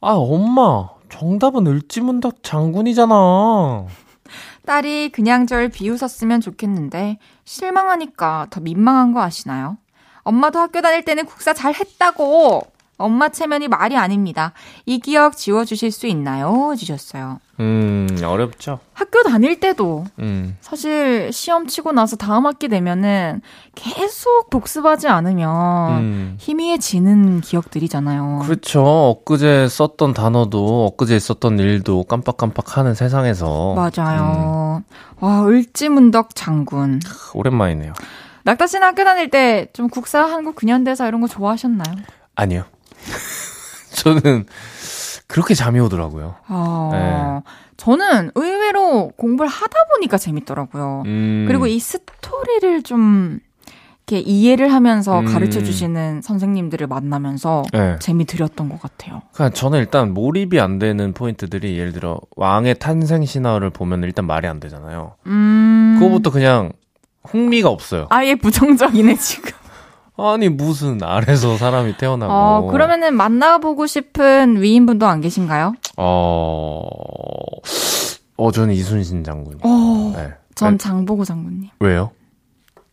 [0.00, 3.86] 아, 엄마, 정답은 을지문덕 장군이잖아.
[4.64, 9.76] 딸이 그냥 절 비웃었으면 좋겠는데 실망하니까 더 민망한 거 아시나요?
[10.20, 12.62] 엄마도 학교 다닐 때는 국사 잘 했다고.
[13.00, 14.52] 엄마 체면이 말이 아닙니다.
[14.86, 16.74] 이 기억 지워주실 수 있나요?
[16.78, 17.40] 주셨어요.
[17.58, 18.78] 음, 어렵죠.
[18.94, 20.56] 학교 다닐 때도 음.
[20.60, 23.42] 사실 시험 치고 나서 다음 학기 되면은
[23.74, 26.36] 계속 복습하지 않으면 음.
[26.38, 28.40] 희미해지는 기억들이잖아요.
[28.44, 28.82] 그렇죠.
[29.22, 33.74] 엊그제 썼던 단어도 엊그제 있었던 일도 깜빡깜빡 하는 세상에서.
[33.74, 34.82] 맞아요.
[35.20, 36.94] 와, 을지문덕 장군.
[36.94, 37.00] 음,
[37.34, 37.92] 오랜만이네요.
[38.44, 41.94] 낙타 씨는 학교 다닐 때 좀 국사, 한국 근현대사 이런 거 좋아하셨나요?
[42.34, 42.64] 아니요.
[43.92, 44.46] 저는
[45.26, 46.34] 그렇게 잠이 오더라고요.
[46.46, 47.52] 아, 네.
[47.76, 51.04] 저는 의외로 공부를 하다 보니까 재밌더라고요.
[51.06, 51.44] 음.
[51.48, 53.40] 그리고 이 스토리를 좀
[54.10, 55.24] 이렇게 이해를 하면서 음.
[55.26, 57.96] 가르쳐 주시는 선생님들을 만나면서 네.
[58.00, 59.22] 재미 들였던 것 같아요.
[59.32, 64.48] 그러니까 저는 일단 몰입이 안 되는 포인트들이 예를 들어 왕의 탄생 신화를 보면 일단 말이
[64.48, 65.14] 안 되잖아요.
[65.26, 65.96] 음.
[66.00, 66.72] 그거부터 그냥
[67.24, 68.06] 흥미가 없어요.
[68.10, 69.52] 아예 부정적이네, 지금.
[70.28, 72.32] 아니 무슨 알에서 사람이 태어나고.
[72.32, 75.74] 어, 그러면은 만나보고 싶은 위인분도 안 계신가요?
[75.96, 76.82] 어,
[78.36, 79.58] 어 저는 이순신 장군.
[79.62, 80.32] 어, 네.
[80.54, 80.78] 전 네.
[80.78, 81.70] 장보고 장군님.
[81.80, 82.10] 왜요?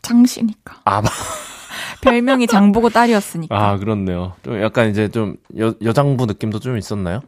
[0.02, 0.76] 장씨니까.
[0.86, 1.10] 아, 마-
[2.02, 3.56] 별명이 장보고 딸이었으니까.
[3.58, 4.34] 아 그렇네요.
[4.44, 7.22] 좀 약간 이제 좀 여, 여장부 느낌도 좀 있었나요?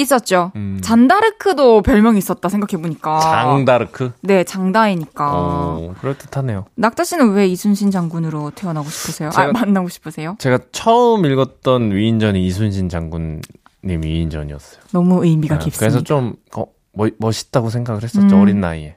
[0.00, 0.52] 있었죠.
[0.56, 0.78] 음.
[0.82, 3.20] 잔다르크도 별명이 있었다 생각해보니까.
[3.20, 4.12] 장다르크.
[4.22, 5.30] 네, 장다이니까.
[5.32, 6.66] 어, 그럴 듯하네요.
[6.74, 9.28] 낙타 씨는 왜 이순신 장군으로 태어나고 싶으세요?
[9.28, 10.36] 아, 제가- 만나고 싶으세요?
[10.38, 13.40] 제가 처음 읽었던 위인전이 이순신 장군님
[13.84, 14.80] 위인전이었어요.
[14.92, 15.78] 너무 의미가 네, 깊습니다.
[15.80, 18.42] 그래서 좀 어, 멋, 멋있다고 생각을 했었죠 음.
[18.42, 18.96] 어린 나이에.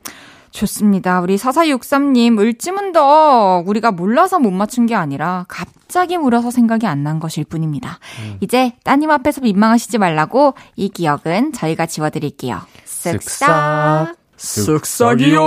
[0.53, 1.19] 좋습니다.
[1.21, 7.43] 우리 4463님, 을지문덕 우리가 몰라서 못 맞춘 게 아니라 갑자기 물어서 생각이 안 난 것일
[7.45, 7.99] 뿐입니다.
[8.21, 8.37] 음.
[8.39, 12.61] 이제 따님 앞에서 민망하시지 말라고 이 기억은 저희가 지워드릴게요.
[12.85, 14.15] 쓱싹.
[14.37, 15.39] 쓱싹이요.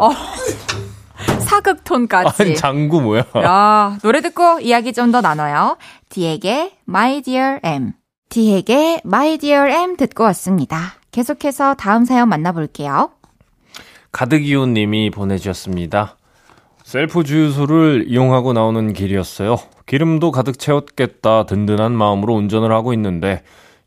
[0.00, 0.10] 어,
[1.44, 2.42] 사극톤까지.
[2.42, 3.24] 아니 장구 뭐야?
[3.36, 5.76] 야, 노래 듣고 이야기 좀 더 나눠요.
[6.08, 7.92] 디에게 My Dear M.
[8.28, 10.94] 디에게 My Dear M 듣고 왔습니다.
[11.12, 13.10] 계속해서 다음 사연 만나볼게요.
[14.16, 16.16] 가득이온 님이 보내주셨습니다.
[16.82, 19.58] 셀프 주유소를 이용하고 나오는 길이었어요.
[19.84, 23.42] 기름도 가득 채웠겠다 든든한 마음으로 운전을 하고 있는데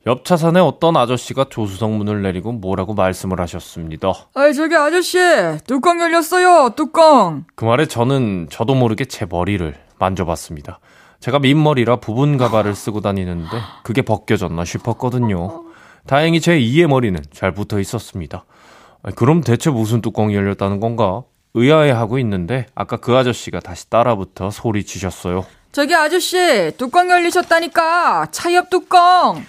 [0.05, 4.13] 옆 차선에 어떤 아저씨가 조수석 문을 내리고 뭐라고 말씀을 하셨습니다.
[4.35, 5.17] 아이, 저기 아저씨,
[5.65, 7.45] 뚜껑 열렸어요, 뚜껑.
[7.55, 10.79] 그 말에 저는 저도 모르게 제 머리를 만져봤습니다.
[11.19, 13.49] 제가 민머리라 부분 가발을 쓰고 다니는데
[13.81, 15.63] 그게 벗겨졌나 싶었거든요.
[16.05, 18.45] 다행히 제 이의 머리는 잘 붙어 있었습니다.
[19.15, 21.23] 그럼 대체 무슨 뚜껑이 열렸다는 건가?
[21.53, 25.45] 의아해하고 있는데 아까 그 아저씨가 다시 따라붙어 소리치셨어요.
[25.71, 28.27] 저기 아저씨, 뚜껑 열리셨다니까.
[28.31, 29.43] 차 옆 뚜껑.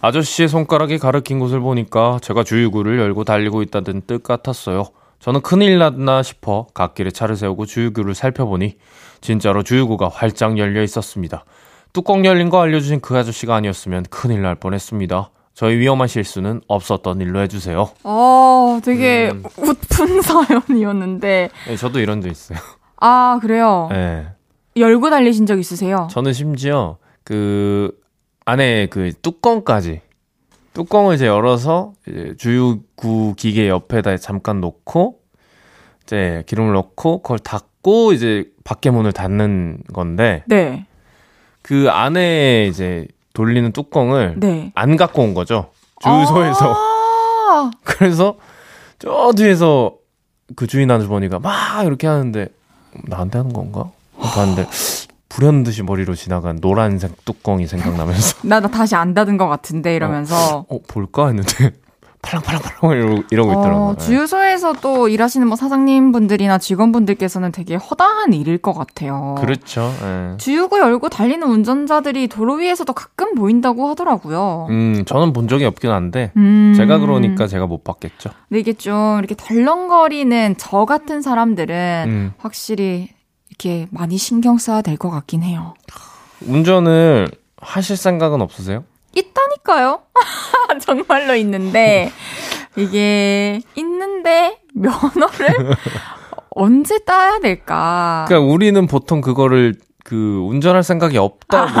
[0.00, 4.84] 아저씨의 손가락이 가리킨 곳을 보니까 제가 주유구를 열고 달리고 있다는 뜻 같았어요.
[5.20, 8.76] 저는 큰일 났나 싶어 갓길에 차를 세우고 주유구를 살펴보니
[9.20, 11.44] 진짜로 주유구가 활짝 열려 있었습니다.
[11.92, 15.30] 뚜껑 열린 거 알려주신 그 아저씨가 아니었으면 큰일 날 뻔했습니다.
[15.56, 17.88] 저희 위험한 실수는 없었던 일로 해주세요.
[18.04, 19.42] 어, 되게 음.
[19.56, 21.48] 웃픈 사연이었는데.
[21.66, 22.58] 네, 저도 이런 적 있어요.
[23.00, 23.88] 아, 그래요?
[23.90, 24.26] 네.
[24.76, 26.08] 열고 달리신 적 있으세요?
[26.10, 27.98] 저는 심지어 그
[28.44, 30.02] 안에 그 뚜껑까지
[30.74, 35.20] 뚜껑을 이제 열어서 이제 주유구 기계 옆에다 잠깐 놓고
[36.02, 40.86] 이제 기름을 넣고 그걸 닫고 이제 밖에 문을 닫는 건데 네.
[41.62, 44.72] 그 안에 이제 돌리는 뚜껑을 네.
[44.74, 45.68] 안 갖고 온 거죠.
[46.00, 46.74] 주유소에서.
[46.74, 48.38] 아, 그래서
[48.98, 49.94] 저 뒤에서
[50.56, 52.48] 그 주인 아주머니가 막 이렇게 하는데
[53.04, 53.90] 나한테 하는 건가?
[54.18, 54.66] 봤는데
[55.28, 58.38] 불현듯이 머리로 지나간 노란색 뚜껑이 생각나면서.
[58.48, 60.64] 나, 나 다시 안 닫은 것 같은데 이러면서.
[60.70, 61.26] 어 볼까?
[61.26, 61.72] 했는데
[62.26, 63.84] 팔랑팔랑팔랑 이러고, 이러고 있더라고요.
[63.90, 69.36] 어, 주유소에서 또 일하시는 뭐 사장님 분들이나 직원분들께서는 되게 허다한 일일 것 같아요.
[69.38, 69.92] 그렇죠.
[70.02, 70.36] 예.
[70.38, 74.66] 주유구 열고 달리는 운전자들이 도로 위에서도 가끔 보인다고 하더라고요.
[74.70, 76.74] 음 저는 본 적이 없긴 한데 음.
[76.76, 78.30] 제가 그러니까 제가 못 봤겠죠.
[78.48, 82.32] 근데 이게 좀 이렇게 덜렁거리는 저 같은 사람들은 음.
[82.38, 83.08] 확실히
[83.50, 85.74] 이렇게 많이 신경 써야 될 것 같긴 해요.
[86.46, 87.28] 운전을
[87.60, 88.84] 하실 생각은 없으세요?
[89.18, 90.00] 있다니까요.
[90.82, 92.10] 정말로 있는데
[92.76, 95.74] 이게 있는데 면허를
[96.50, 98.24] 언제 따야 될까?
[98.28, 101.70] 그러니까 우리는 보통 그거를 그 운전할 생각이 없다고.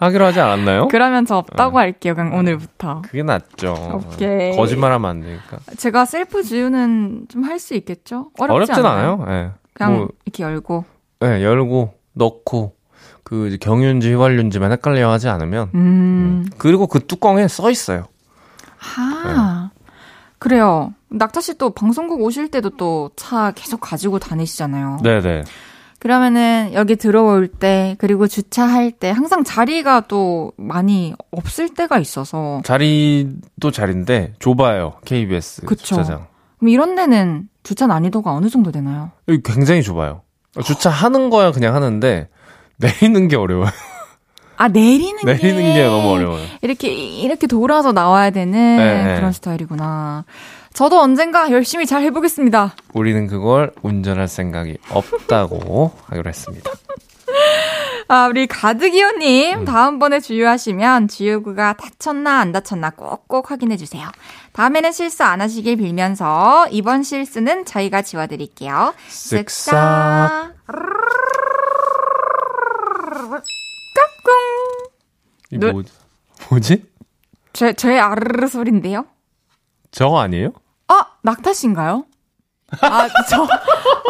[0.00, 0.86] 하기로 하지 않았나요?
[0.88, 1.80] 그러면 저 없다고 어.
[1.80, 2.14] 할게요.
[2.14, 3.02] 그냥 오늘부터.
[3.02, 4.00] 그게 낫죠.
[4.14, 4.54] 오케이.
[4.56, 5.58] 거짓말하면 안 되니까.
[5.76, 8.30] 제가 셀프 주유는 좀 할 수 있겠죠?
[8.38, 9.20] 어렵지 어렵진 않아요.
[9.22, 9.34] 않아요.
[9.46, 9.50] 예.
[9.74, 10.84] 그냥 뭐, 이렇게 열고.
[11.24, 12.74] 예, 열고 넣고
[13.28, 16.46] 그 경유인지 휘발유인지만 헷갈려 하지 않으면 음.
[16.56, 18.06] 그리고 그 뚜껑에 써 있어요.
[18.96, 19.70] 아.
[20.38, 20.94] 그래요.
[21.10, 25.00] 낙타 씨 또 방송국 오실 때도 또 차 계속 가지고 다니시잖아요.
[25.02, 25.42] 네, 네.
[25.98, 33.70] 그러면은 여기 들어올 때 그리고 주차할 때 항상 자리가 또 많이 없을 때가 있어서 자리도
[33.72, 34.94] 자리인데 좁아요.
[35.04, 35.84] KBS 그쵸.
[35.84, 36.26] 주차장.
[36.58, 39.10] 그럼 이런 데는 주차 난이도가 어느 정도 되나요?
[39.28, 40.22] 여기 굉장히 좁아요.
[40.64, 42.28] 주차하는 거야 그냥 하는데
[42.78, 43.70] 내리는 게 어려워요.
[44.56, 46.44] 아 내리는 게 내리는 게 너무 어려워요.
[46.62, 49.16] 이렇게 이렇게 돌아서 나와야 되는 네, 네.
[49.16, 50.24] 그런 스타일이구나.
[50.72, 52.74] 저도 언젠가 열심히 잘 해보겠습니다.
[52.92, 56.70] 우리는 그걸 운전할 생각이 없다고 하기로 했습니다.
[58.10, 59.64] 아, 우리 가드기호님, 음.
[59.66, 64.08] 다음번에 주유하시면 주유구가 닫혔나 안 닫혔나 꼭꼭 확인해주세요.
[64.52, 68.94] 다음에는 실수 안 하시길 빌면서 이번 실수는 저희가 지워드릴게요.
[69.10, 70.52] 쓱싹.
[75.50, 75.72] 이 네.
[75.72, 75.82] 뭐,
[76.50, 76.84] 뭐지?
[77.52, 79.06] 제, 제 아르르 소리인데요?
[79.90, 80.52] 저거 아니에요?
[80.88, 82.04] 아, 낙타씨인가요?
[82.82, 83.46] 아, 저,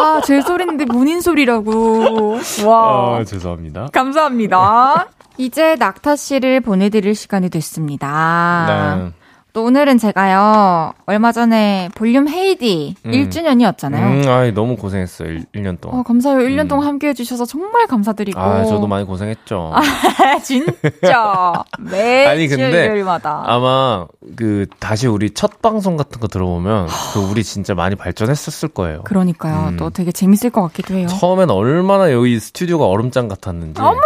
[0.02, 2.38] 아, 제 소리인데 본인 소리라고.
[2.66, 3.18] 와.
[3.18, 3.88] 아, 죄송합니다.
[3.92, 5.08] 감사합니다.
[5.36, 8.66] 이제 낙타 씨를 보내드릴 시간이 됐습니다.
[8.98, 9.12] 네.
[9.58, 13.10] 또 오늘은 제가요, 얼마 전에 볼륨 헤이디 음.
[13.10, 14.24] 1주년이었잖아요.
[14.24, 15.40] 음, 아이, 너무 고생했어요.
[15.52, 15.98] 1, 년 동안.
[15.98, 16.48] 어, 감사해요.
[16.48, 16.68] 1년 음.
[16.68, 18.38] 동안 함께 해주셔서 정말 감사드리고.
[18.38, 19.72] 아, 저도 많이 고생했죠.
[20.44, 21.64] 진짜.
[21.80, 23.42] 매주 아니, 근데 일요일마다.
[23.46, 24.06] 아마
[24.36, 29.02] 그 다시 우리 첫 방송 같은 거 들어보면 그 우리 진짜 많이 발전했었을 거예요.
[29.02, 29.70] 그러니까요.
[29.70, 29.76] 음.
[29.76, 31.08] 또 되게 재밌을 것 같기도 해요.
[31.08, 33.98] 처음엔 얼마나 여기 스튜디오가 얼음장 같았는지 어머나!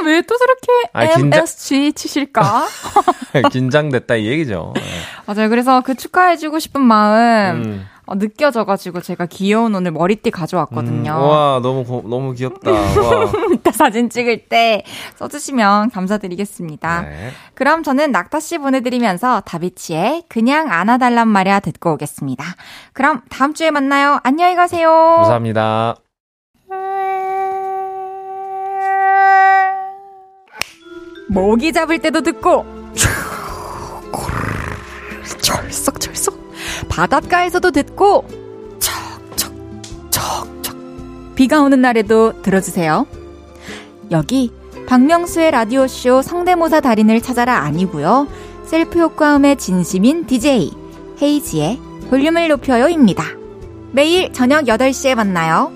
[0.06, 2.66] 왜 또 저렇게 아, 긴장- MSG 치실까?
[3.52, 4.74] 긴장됐다 이 얘기죠.
[5.26, 5.48] 맞아요.
[5.48, 7.86] 그래서 그 축하해주고 싶은 마음 음.
[8.06, 11.12] 어, 느껴져가지고 제가 귀여운 오늘 머리띠 가져왔거든요.
[11.12, 12.68] 음, 와 너무 고- 너무 귀엽다.
[12.72, 13.32] 와.
[13.54, 14.82] 이따 사진 찍을 때
[15.16, 17.02] 써주시면 감사드리겠습니다.
[17.02, 17.30] 네.
[17.54, 22.44] 그럼 저는 낙타 씨 보내드리면서 다비치의 그냥 안아달란 말이야 듣고 오겠습니다.
[22.94, 24.18] 그럼 다음 주에 만나요.
[24.24, 24.88] 안녕히 가세요.
[25.18, 25.94] 감사합니다.
[31.30, 32.66] 모기 잡을 때도 듣고
[35.40, 36.34] 철썩철썩
[36.88, 38.26] 바닷가에서도 듣고
[38.80, 39.52] 척척
[40.10, 40.76] 척척
[41.36, 43.06] 비가 오는 날에도 들어주세요.
[44.10, 44.52] 여기
[44.86, 48.26] 박명수의 라디오쇼 성대모사 달인을 찾아라 아니고요.
[48.64, 50.72] 셀프 효과음의 진심인 DJ
[51.22, 51.78] 헤이즈의
[52.10, 53.24] 볼륨을 높여요입니다.
[53.92, 55.70] 매일 저녁 8시에 만나요.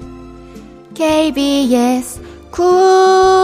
[0.94, 3.43] KBS 쿨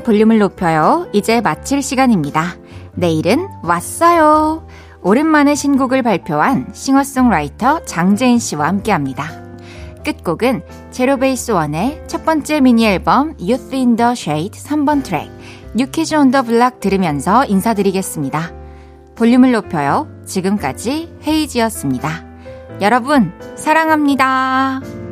[0.00, 1.08] 볼륨을 높여요.
[1.12, 2.56] 이제 마칠 시간입니다.
[2.94, 4.66] 내일은 왔어요.
[5.02, 9.28] 오랜만에 신곡을 발표한 싱어송라이터 장재인 씨와 함께 합니다.
[10.04, 15.30] 끝곡은 제로베이스 원의 첫 번째 미니 앨범 Youth in the Shade 3번 트랙
[15.74, 18.52] New Kidz on the Block 들으면서 인사드리겠습니다.
[19.14, 20.08] 볼륨을 높여요.
[20.24, 22.24] 지금까지 헤이즈였습니다.
[22.80, 25.07] 여러분, 사랑합니다.